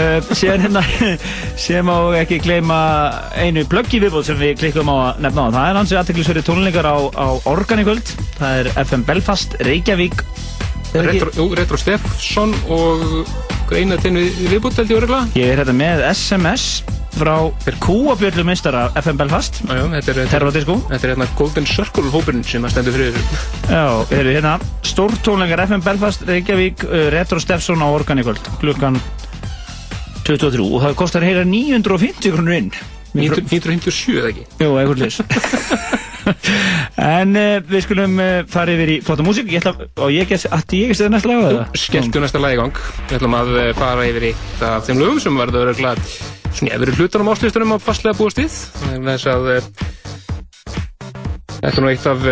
Uh, 0.00 0.30
Síðan 0.32 0.64
hérna 0.64 0.84
sem 1.66 1.90
á 1.92 1.98
ekki 2.22 2.40
gleyma 2.40 2.78
einu 3.36 3.66
pluggi 3.68 4.00
viðbóð 4.00 4.30
sem 4.30 4.40
við 4.40 4.54
klikkum 4.62 4.88
á 4.88 4.96
að 5.10 5.22
nefna 5.26 5.44
á. 5.44 5.48
Það 5.58 5.68
er 5.68 5.80
hans 5.82 5.94
aðteklisverið 6.00 6.48
tónleikar 6.48 6.88
á, 6.88 6.96
á 7.12 7.26
Organ 7.52 7.84
í 7.84 7.86
kvöld. 7.90 8.14
Það 8.40 8.62
er 8.62 8.72
FM 8.86 9.04
Belfast, 9.10 9.60
Reykjavík. 9.66 10.24
Retro, 10.96 11.30
jú, 11.36 11.50
Retro 11.54 11.78
Steffsson 11.78 12.56
og 12.72 13.04
eina 13.76 13.98
tinn 14.00 14.18
við 14.18 14.40
viðbútt 14.50 14.80
held 14.80 14.90
ég 14.90 14.98
öruglega 14.98 15.38
Ég 15.38 15.52
er 15.52 15.60
hérna 15.62 15.74
með 15.76 16.02
SMS 16.10 16.64
frá 17.14 17.34
Kúabjörlu 17.82 18.44
meistara 18.46 18.86
FM 18.98 19.18
Belfast. 19.18 19.60
Já, 19.66 19.74
já, 19.76 19.84
þetta 19.96 20.12
er, 20.14 21.10
hérna 21.10 21.26
Golden 21.38 21.66
Circle 21.68 22.12
hópurinn 22.12 22.44
sem 22.46 22.64
að 22.64 22.74
stendur 22.74 22.96
fyrir 22.96 23.16
þessu. 23.16 23.40
Já, 23.66 23.84
eru 24.20 24.34
hérna 24.36 24.54
stórtónleikar 24.86 25.64
FM 25.66 25.84
Belfast, 25.86 26.24
Reykjavík, 26.28 26.86
uh, 26.86 27.08
Retro 27.14 27.40
Steffsson 27.42 27.82
á 27.82 27.88
Organ 27.90 28.22
í 28.22 28.26
kvöld 28.26 28.52
klukkan 28.62 29.00
23 30.28 30.62
og 30.64 30.86
það 30.86 30.96
kostar 31.02 31.26
heyra 31.26 31.44
950 31.48 32.34
krónur 32.36 32.56
inn. 32.56 32.72
957 33.16 34.20
eða 34.20 34.30
ekki? 34.30 34.46
Jú, 34.62 34.74
eitthvað 34.78 35.00
leys 35.02 35.20
En 37.00 37.36
uh, 37.38 37.60
við 37.70 37.84
skulum 37.86 38.18
uh, 38.20 38.30
fara 38.50 38.74
yfir 38.74 38.94
í 38.94 38.98
flotta 39.04 39.26
músík 39.26 39.50
og 39.50 40.12
ég 40.14 40.28
get, 40.30 40.46
ætti 40.50 40.82
ég 40.84 40.94
að 40.94 41.00
segja 41.00 41.12
næsta 41.14 41.30
lag 41.30 41.46
eða? 41.50 41.64
Skelltu 41.78 42.22
næsta 42.22 42.42
lag 42.42 42.56
í 42.56 42.60
gang. 42.60 42.82
Við 43.06 43.16
ætlum 43.18 43.38
að 43.38 43.54
eh, 43.62 43.70
fara 43.78 44.06
yfir 44.08 44.28
í 44.30 44.34
það 44.60 44.86
þeim 44.88 45.02
lögum 45.02 45.22
sem 45.24 45.40
verður 45.42 45.70
öruglega 45.70 46.06
svona 46.50 46.76
efri 46.76 46.96
hlutunum 46.98 47.32
áslistunum 47.34 47.74
á 47.74 47.78
fastlega 47.82 48.18
við. 48.20 48.60
Vegna 48.86 49.16
þess 49.16 49.32
að 49.34 49.50
Þetta 51.60 51.76
er 51.76 51.82
nú 51.84 51.90
eitt 51.90 52.06
af 52.08 52.22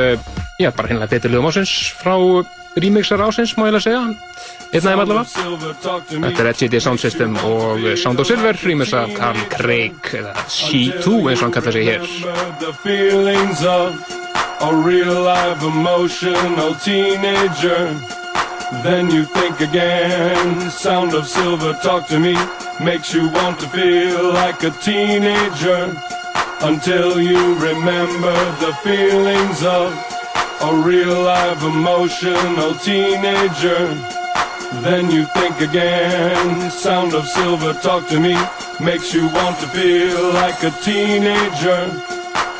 já, 0.58 0.70
bara 0.72 0.88
hinnlega 0.88 1.12
betur 1.12 1.34
lögum 1.34 1.50
ásins 1.50 1.72
frá 2.00 2.14
remixar 2.78 3.20
ásins, 3.26 3.52
má 3.58 3.66
ég 3.68 3.74
lega 3.74 3.84
segja 3.84 4.00
Einn 4.68 4.84
þeim 4.84 5.00
allavega 5.00 5.24
Þetta 6.28 6.42
er 6.42 6.50
HGD 6.52 6.80
Sound 6.84 7.00
System 7.00 7.36
og 7.48 7.86
Sound 7.96 8.20
of 8.20 8.28
Silver 8.28 8.58
remix 8.64 8.92
af 8.92 9.14
Carl 9.16 9.40
Craig 9.54 10.12
eða 10.18 10.34
C2 10.44 11.14
eins 11.30 11.40
og 11.40 11.46
hann 11.46 11.56
kallar 11.56 11.72
sig 11.72 11.88
hér 11.88 12.04
the 12.60 12.72
feelings 12.82 13.64
of 13.64 13.94
a 14.60 14.74
real 14.74 15.22
live 15.22 15.62
emotional 15.62 16.74
teenager. 16.74 17.94
Then 18.82 19.10
you 19.10 19.24
think 19.24 19.60
again, 19.60 20.70
sound 20.70 21.14
of 21.14 21.26
silver 21.26 21.72
talk 21.82 22.06
to 22.08 22.18
me, 22.18 22.34
makes 22.84 23.14
you 23.14 23.28
want 23.30 23.60
to 23.60 23.68
feel 23.68 24.32
like 24.32 24.62
a 24.64 24.70
teenager. 24.70 25.96
Until 26.60 27.20
you 27.20 27.54
remember 27.54 28.34
the 28.58 28.72
feelings 28.82 29.62
of 29.62 29.92
a 30.60 30.82
real 30.84 31.22
live 31.22 31.62
emotional 31.62 32.74
teenager. 32.74 34.17
Then 34.72 35.10
you 35.10 35.24
think 35.24 35.60
again, 35.60 36.70
sound 36.70 37.14
of 37.14 37.26
silver 37.26 37.72
talk 37.72 38.06
to 38.08 38.20
me, 38.20 38.36
makes 38.80 39.14
you 39.14 39.26
want 39.28 39.58
to 39.60 39.66
feel 39.68 40.32
like 40.34 40.62
a 40.62 40.70
teenager. 40.82 41.90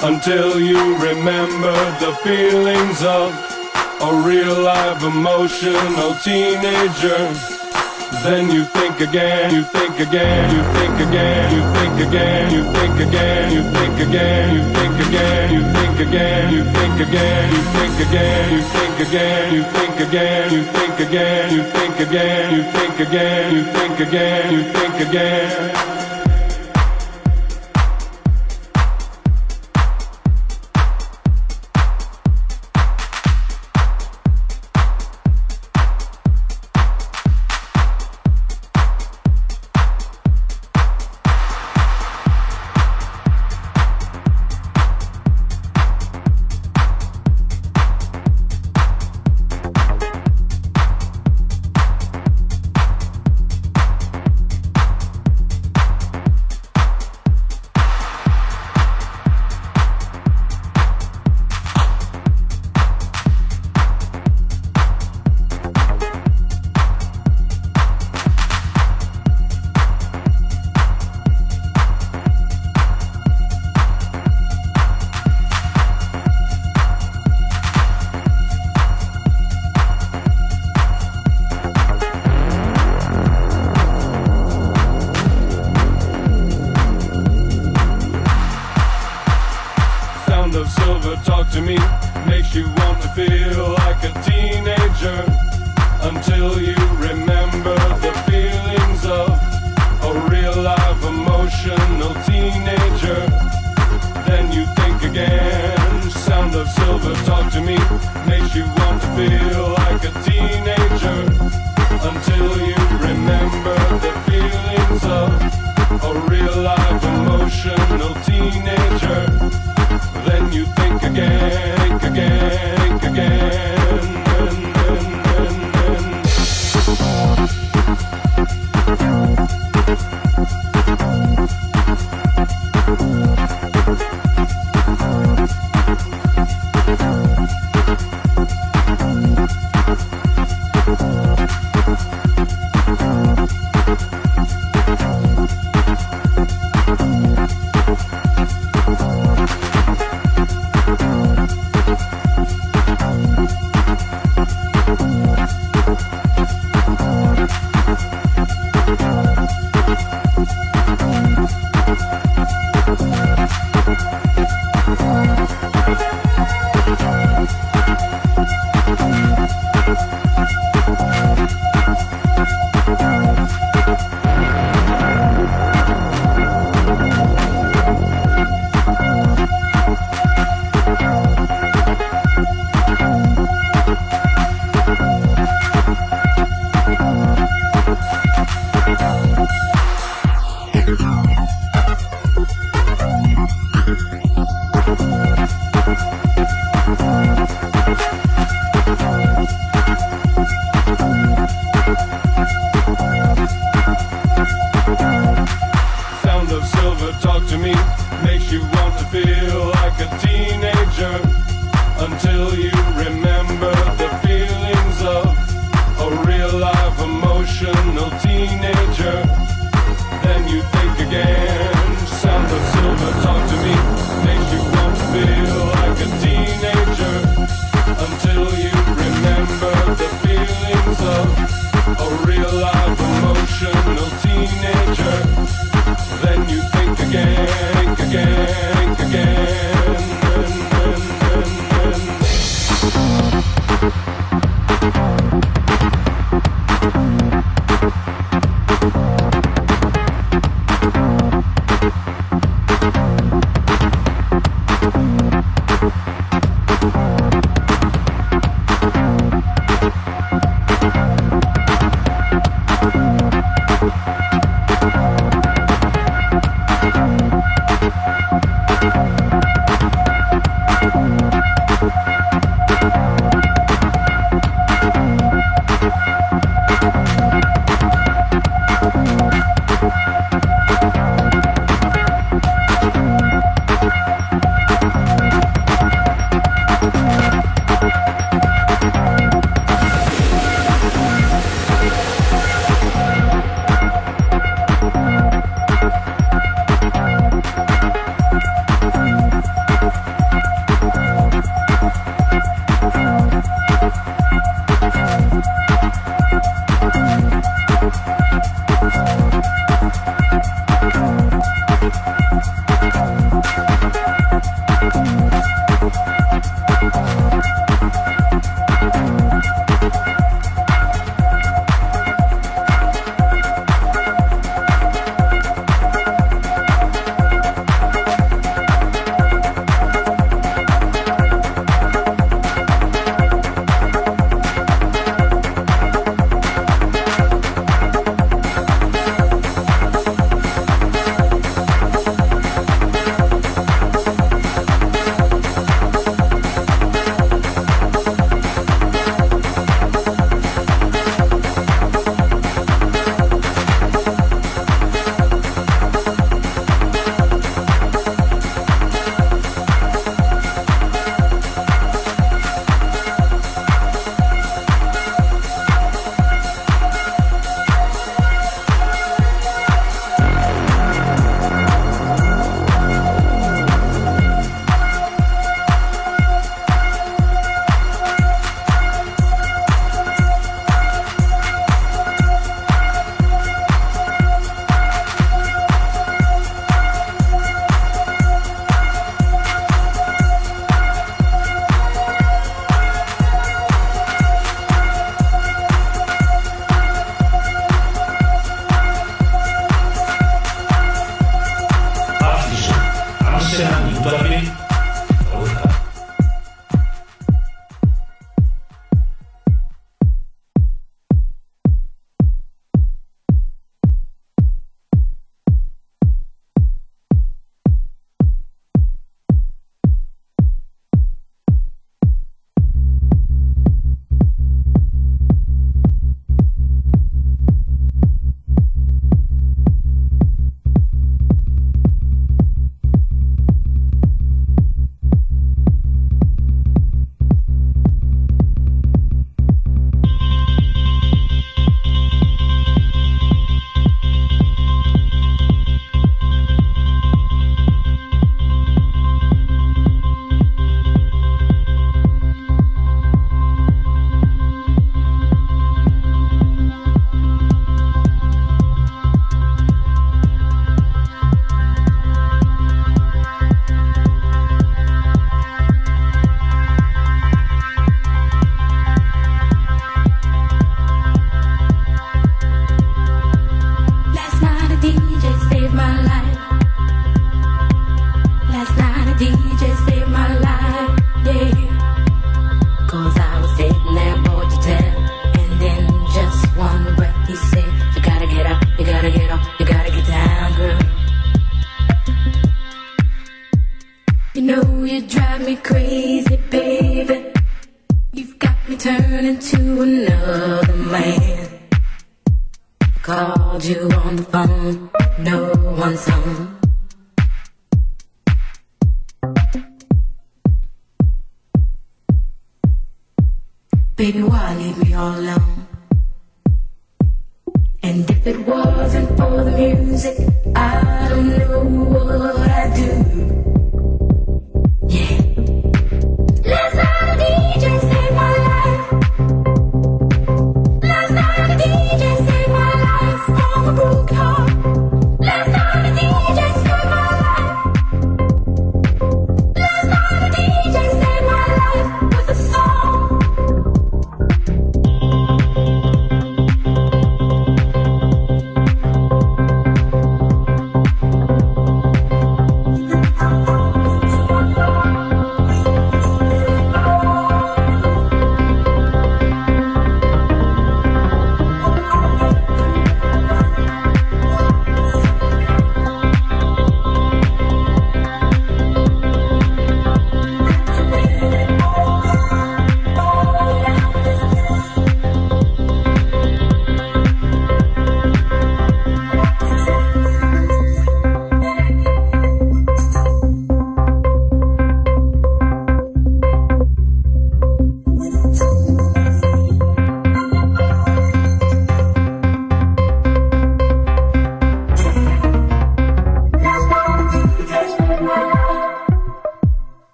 Until 0.00 0.60
you 0.60 0.96
remember 0.98 1.74
the 2.00 2.16
feelings 2.22 3.02
of 3.02 3.30
a 4.00 4.22
real 4.24 4.62
live 4.62 5.02
emotional 5.02 6.14
teenager. 6.22 7.57
Then 8.10 8.50
you 8.50 8.64
think 8.64 9.00
again, 9.00 9.54
you 9.54 9.62
think 9.62 10.00
again, 10.00 10.50
you 10.50 10.62
think 10.74 11.08
again, 11.08 11.52
you 11.54 11.62
think 11.72 12.08
again, 12.08 12.50
you 12.50 12.62
think 12.72 13.00
again, 13.00 13.52
you 13.52 13.62
think 13.62 14.00
again, 14.00 14.52
you 14.52 14.62
think 14.72 14.98
again, 14.98 15.38
you 15.44 15.74
think 15.74 16.00
again, 16.00 16.52
you 16.52 16.64
think 16.64 17.00
again, 17.00 17.52
you 17.52 17.62
think 17.62 18.00
again, 18.00 18.54
you 18.54 18.62
think 18.64 18.90
again, 18.98 19.54
you 19.54 19.62
think 19.62 20.00
again, 20.00 20.52
you 20.52 20.62
think 20.64 21.00
again, 21.00 21.52
you 21.52 21.62
think 21.62 22.00
again, 22.00 22.54
you 22.54 22.62
think 22.72 23.00
again, 23.00 23.54
you 23.54 23.64
think 23.64 24.00
again, 24.00 24.52
you 24.52 24.62
think 24.72 25.08
again. 25.08 25.97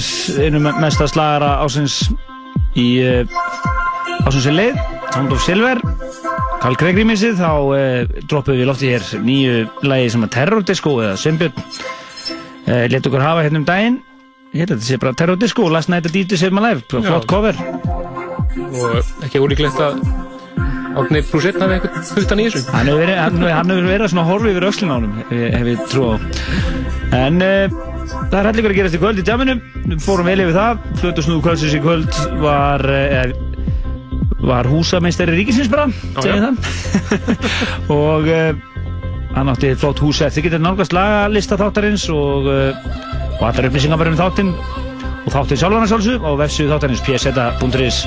Eftir 0.00 0.46
einu 0.46 0.60
me- 0.64 0.74
mesta 0.82 1.06
slagara 1.10 1.54
ásins 1.64 1.98
í 2.76 2.86
uh, 3.04 3.38
ásins 4.26 4.46
er 4.50 4.56
leið, 4.56 4.80
Sound 5.14 5.32
of 5.32 5.42
Silver. 5.44 5.80
Carl 6.62 6.76
Craig 6.80 6.96
remixið, 6.98 7.36
þá 7.38 7.50
uh, 7.52 8.20
droppuðum 8.28 8.60
við 8.62 8.68
loftið 8.70 8.92
hér 8.94 9.24
nýju 9.26 9.56
lagi 9.86 10.10
sem 10.14 10.24
að 10.26 10.32
Terror 10.36 10.64
Disco 10.66 10.94
eða 11.04 11.16
Sveinbjörn 11.20 11.56
uh, 11.56 12.84
let 12.92 13.06
okkur 13.10 13.22
hafa 13.24 13.44
hérna 13.46 13.60
um 13.62 13.66
daginn. 13.68 13.98
Að 14.56 14.62
þetta 14.62 14.78
sé 14.86 14.96
bara 15.02 15.12
Terror 15.18 15.36
Disco, 15.40 15.66
Last 15.68 15.90
Night 15.92 16.06
at 16.08 16.14
My 16.56 16.62
Life, 16.64 16.86
bara 16.90 17.02
Já. 17.02 17.10
flott 17.12 17.26
cover. 17.28 17.58
Og 18.56 19.26
ekki 19.26 19.42
ólíklegt 19.42 19.80
að 19.84 20.00
pluss 21.28 21.44
einn 21.50 21.60
hafi 21.60 21.76
eitthvað 21.76 22.12
huttan 22.16 22.40
í 22.40 22.46
þessu. 22.48 22.62
Hann 22.72 22.88
hefur 22.88 23.02
verið, 23.02 23.18
hann, 23.20 23.42
hann 23.52 23.72
hefur 23.74 23.88
verið 23.90 24.12
svona 24.14 24.24
horfa 24.30 24.48
yfir 24.48 24.64
öxlin 24.70 24.92
á 24.92 24.96
honum 24.96 25.18
hef, 25.28 25.66
ég 25.68 25.82
trú 25.92 26.06
á. 26.08 26.14
En 27.20 27.36
uh, 27.44 27.74
það 28.30 28.38
er 28.40 28.48
hellingur 28.48 28.72
að 28.72 28.78
gerast 28.80 28.96
í 28.96 29.00
kvöld 29.02 29.20
í 29.20 29.26
djaminu 29.26 29.58
við 29.60 29.75
fórum 30.02 30.28
vel 30.28 30.38
yfir 30.44 30.56
það. 30.56 30.86
Flutusnúðu 31.02 31.44
kvöldsins 31.44 31.76
í 31.76 31.82
kvöld 31.84 32.22
var 32.42 32.84
uh, 32.86 33.34
var 34.46 34.68
húsameistari 34.70 35.36
ríkisins 35.36 35.70
bara 35.72 35.88
segjum 36.22 36.44
það. 36.46 36.56
Og 37.96 38.30
uh, 38.30 38.50
hann 39.36 39.52
átti 39.52 39.74
flott 39.78 40.00
húsið 40.02 40.34
þið 40.34 40.48
getur 40.48 40.64
nálgast 40.64 40.96
lagalista 40.96 41.58
þáttarins 41.60 42.06
og, 42.12 42.48
og 42.48 43.42
allar 43.44 43.68
upplýsingar 43.68 44.00
bara 44.00 44.12
um 44.14 44.18
þáttinn 44.18 44.52
og 45.26 45.32
þáttinn 45.34 45.60
sjálfan 45.60 45.84
að 45.84 45.90
sjálfsög 45.92 46.24
á 46.24 46.30
vefsíðu 46.40 46.72
þáttarins 46.72 47.02
pseta.is 47.04 47.98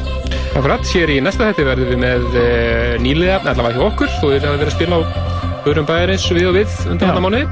Akkurat, 0.57 0.81
hér 0.89 1.11
í 1.13 1.19
næsta 1.21 1.49
hætti 1.49 1.65
verðum 1.67 1.91
við 1.91 1.99
með 2.01 2.23
uh, 2.33 2.95
nýliða, 3.03 3.41
allavega 3.43 3.77
hjá 3.77 3.85
okkur. 3.85 4.13
Þó 4.17 4.23
við 4.31 4.39
hefum 4.39 4.55
verið 4.55 4.71
að 4.71 4.77
spila 4.77 4.97
á 4.97 5.01
öðrum 5.69 5.89
bæjarins 5.89 6.25
við 6.33 6.47
og 6.49 6.55
við 6.57 6.77
undan 6.89 7.11
þetta 7.11 7.25
mánuði. 7.25 7.45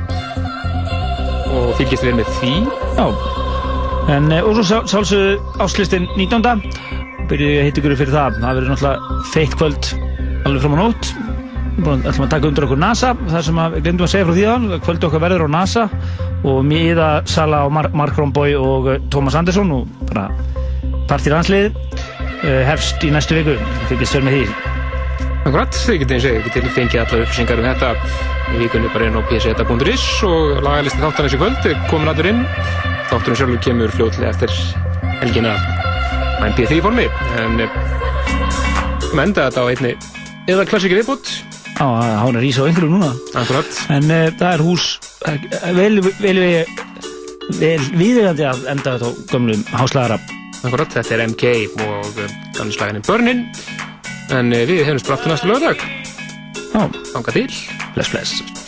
Og 1.53 1.69
fylgist 1.77 2.07
við 2.07 2.17
með 2.17 2.31
því. 2.39 2.56
Já, 2.97 3.06
en 4.14 4.32
uh, 4.32 4.42
og 4.48 4.56
svo 4.58 4.64
sjálf- 4.69 4.92
sjálfsögðu 4.92 5.61
áslistin 5.64 6.06
19. 6.16 6.61
byrjuði 7.27 7.53
ég 7.58 7.61
að 7.64 7.68
hitta 7.68 7.82
ykkur 7.82 7.95
fyrir 8.00 8.14
það. 8.16 8.38
Það 8.44 8.60
verður 8.60 8.72
náttúrulega 8.74 9.24
feitt 9.34 9.56
kvöld 9.60 9.90
alveg 10.48 10.61
fram 10.64 10.77
á 10.77 10.80
nótt. 10.84 11.10
Að- 11.77 12.08
ætlum 12.10 12.26
að 12.26 12.32
taka 12.34 12.50
undir 12.50 12.68
okkur 12.68 12.80
NASA. 12.82 13.11
Það 13.27 13.44
sem 13.50 13.60
að, 13.64 13.76
við 13.77 13.84
glemdum 13.88 14.08
að 14.08 14.14
segja 14.14 14.27
frá 14.30 14.36
því 14.38 14.45
að 14.53 14.77
kvöld 14.88 15.08
okkar 15.10 15.24
verður 15.26 15.45
á 15.45 15.50
NASA. 15.58 15.84
Og 16.48 16.61
miða 16.66 17.10
Sala 17.27 17.66
og 17.68 17.74
Mar 17.76 17.90
Mark 17.98 18.18
Romboy 18.18 18.56
og 18.56 18.88
uh, 18.94 18.98
Thomas 19.14 19.36
Andersson 19.36 19.72
og 19.76 19.88
bara 20.08 20.30
partir 21.10 21.36
hanslið 21.36 21.76
uh, 21.76 22.64
hefst 22.68 23.03
í 23.03 23.11
næstu 23.11 23.38
viku. 23.42 23.58
Fylgist 23.92 24.16
vel 24.18 24.26
með 24.27 24.40
því. 24.40 24.74
Akkurat, 25.48 25.72
þið 25.80 26.02
getið 26.02 26.16
eins 26.18 26.26
og 26.27 26.34
ég 26.36 26.48
getið 26.50 26.74
fengið 26.76 27.02
alla 27.03 27.22
upplýsingar 27.24 27.61
um 27.61 27.68
þetta. 27.69 27.92
Í 28.48 28.60
vikunni 28.64 28.90
bara 28.94 29.08
inn 29.08 29.16
á 29.19 29.22
pseta.is 29.27 30.06
og 30.27 30.61
lagalisti 30.64 31.03
þáttarins 31.03 31.36
í 31.36 31.40
kvöld 31.42 31.68
komin 31.92 32.11
allir 32.11 32.32
inn 32.32 32.45
þátturinn 33.11 33.40
sjálfur 33.40 33.61
kemur 33.64 33.94
fljótlega 33.95 34.32
eftir 34.34 34.53
helgina 35.22 35.56
á 35.58 36.48
MP3 36.50 36.80
formi. 36.86 37.08
En 37.42 37.61
eh, 37.64 37.77
við 39.11 39.24
enda 39.24 39.48
þetta 39.48 39.64
á 39.64 39.69
einni 39.72 39.94
eða 40.48 40.68
klassiki 40.69 40.98
viðbútt 41.00 41.32
Já, 41.77 41.86
hann 42.24 42.38
er 42.40 42.45
ís 42.48 42.58
á 42.58 42.66
einhverju 42.66 42.90
núna. 42.90 43.11
Akkurat. 43.38 43.69
En 43.94 44.10
uh, 44.10 44.24
það 44.34 44.48
er 44.50 44.64
hús 44.66 44.88
uh, 45.30 45.36
vel, 45.77 46.02
vel, 46.24 46.40
vel, 47.60 47.84
viðegandi 47.94 48.48
að 48.50 48.66
enda 48.74 48.95
þetta 48.95 49.11
á 49.14 49.18
gömlum 49.30 49.66
háslagara 49.76 50.18
Akkurat, 50.66 50.90
þetta 50.90 51.14
er 51.14 51.26
MK 51.27 51.52
og 51.86 52.22
danslaginni 52.58 53.03
Börnin. 53.06 53.45
En 54.34 54.50
eh, 54.52 54.66
við 54.68 54.88
hefum 54.88 55.03
spráttu 55.03 55.32
næstu 55.32 55.52
lögdag 55.52 55.84
Já. 56.74 56.82
Þanga 57.14 57.38
til. 57.38 57.50
Bless, 57.94 58.11
bless 58.11 58.67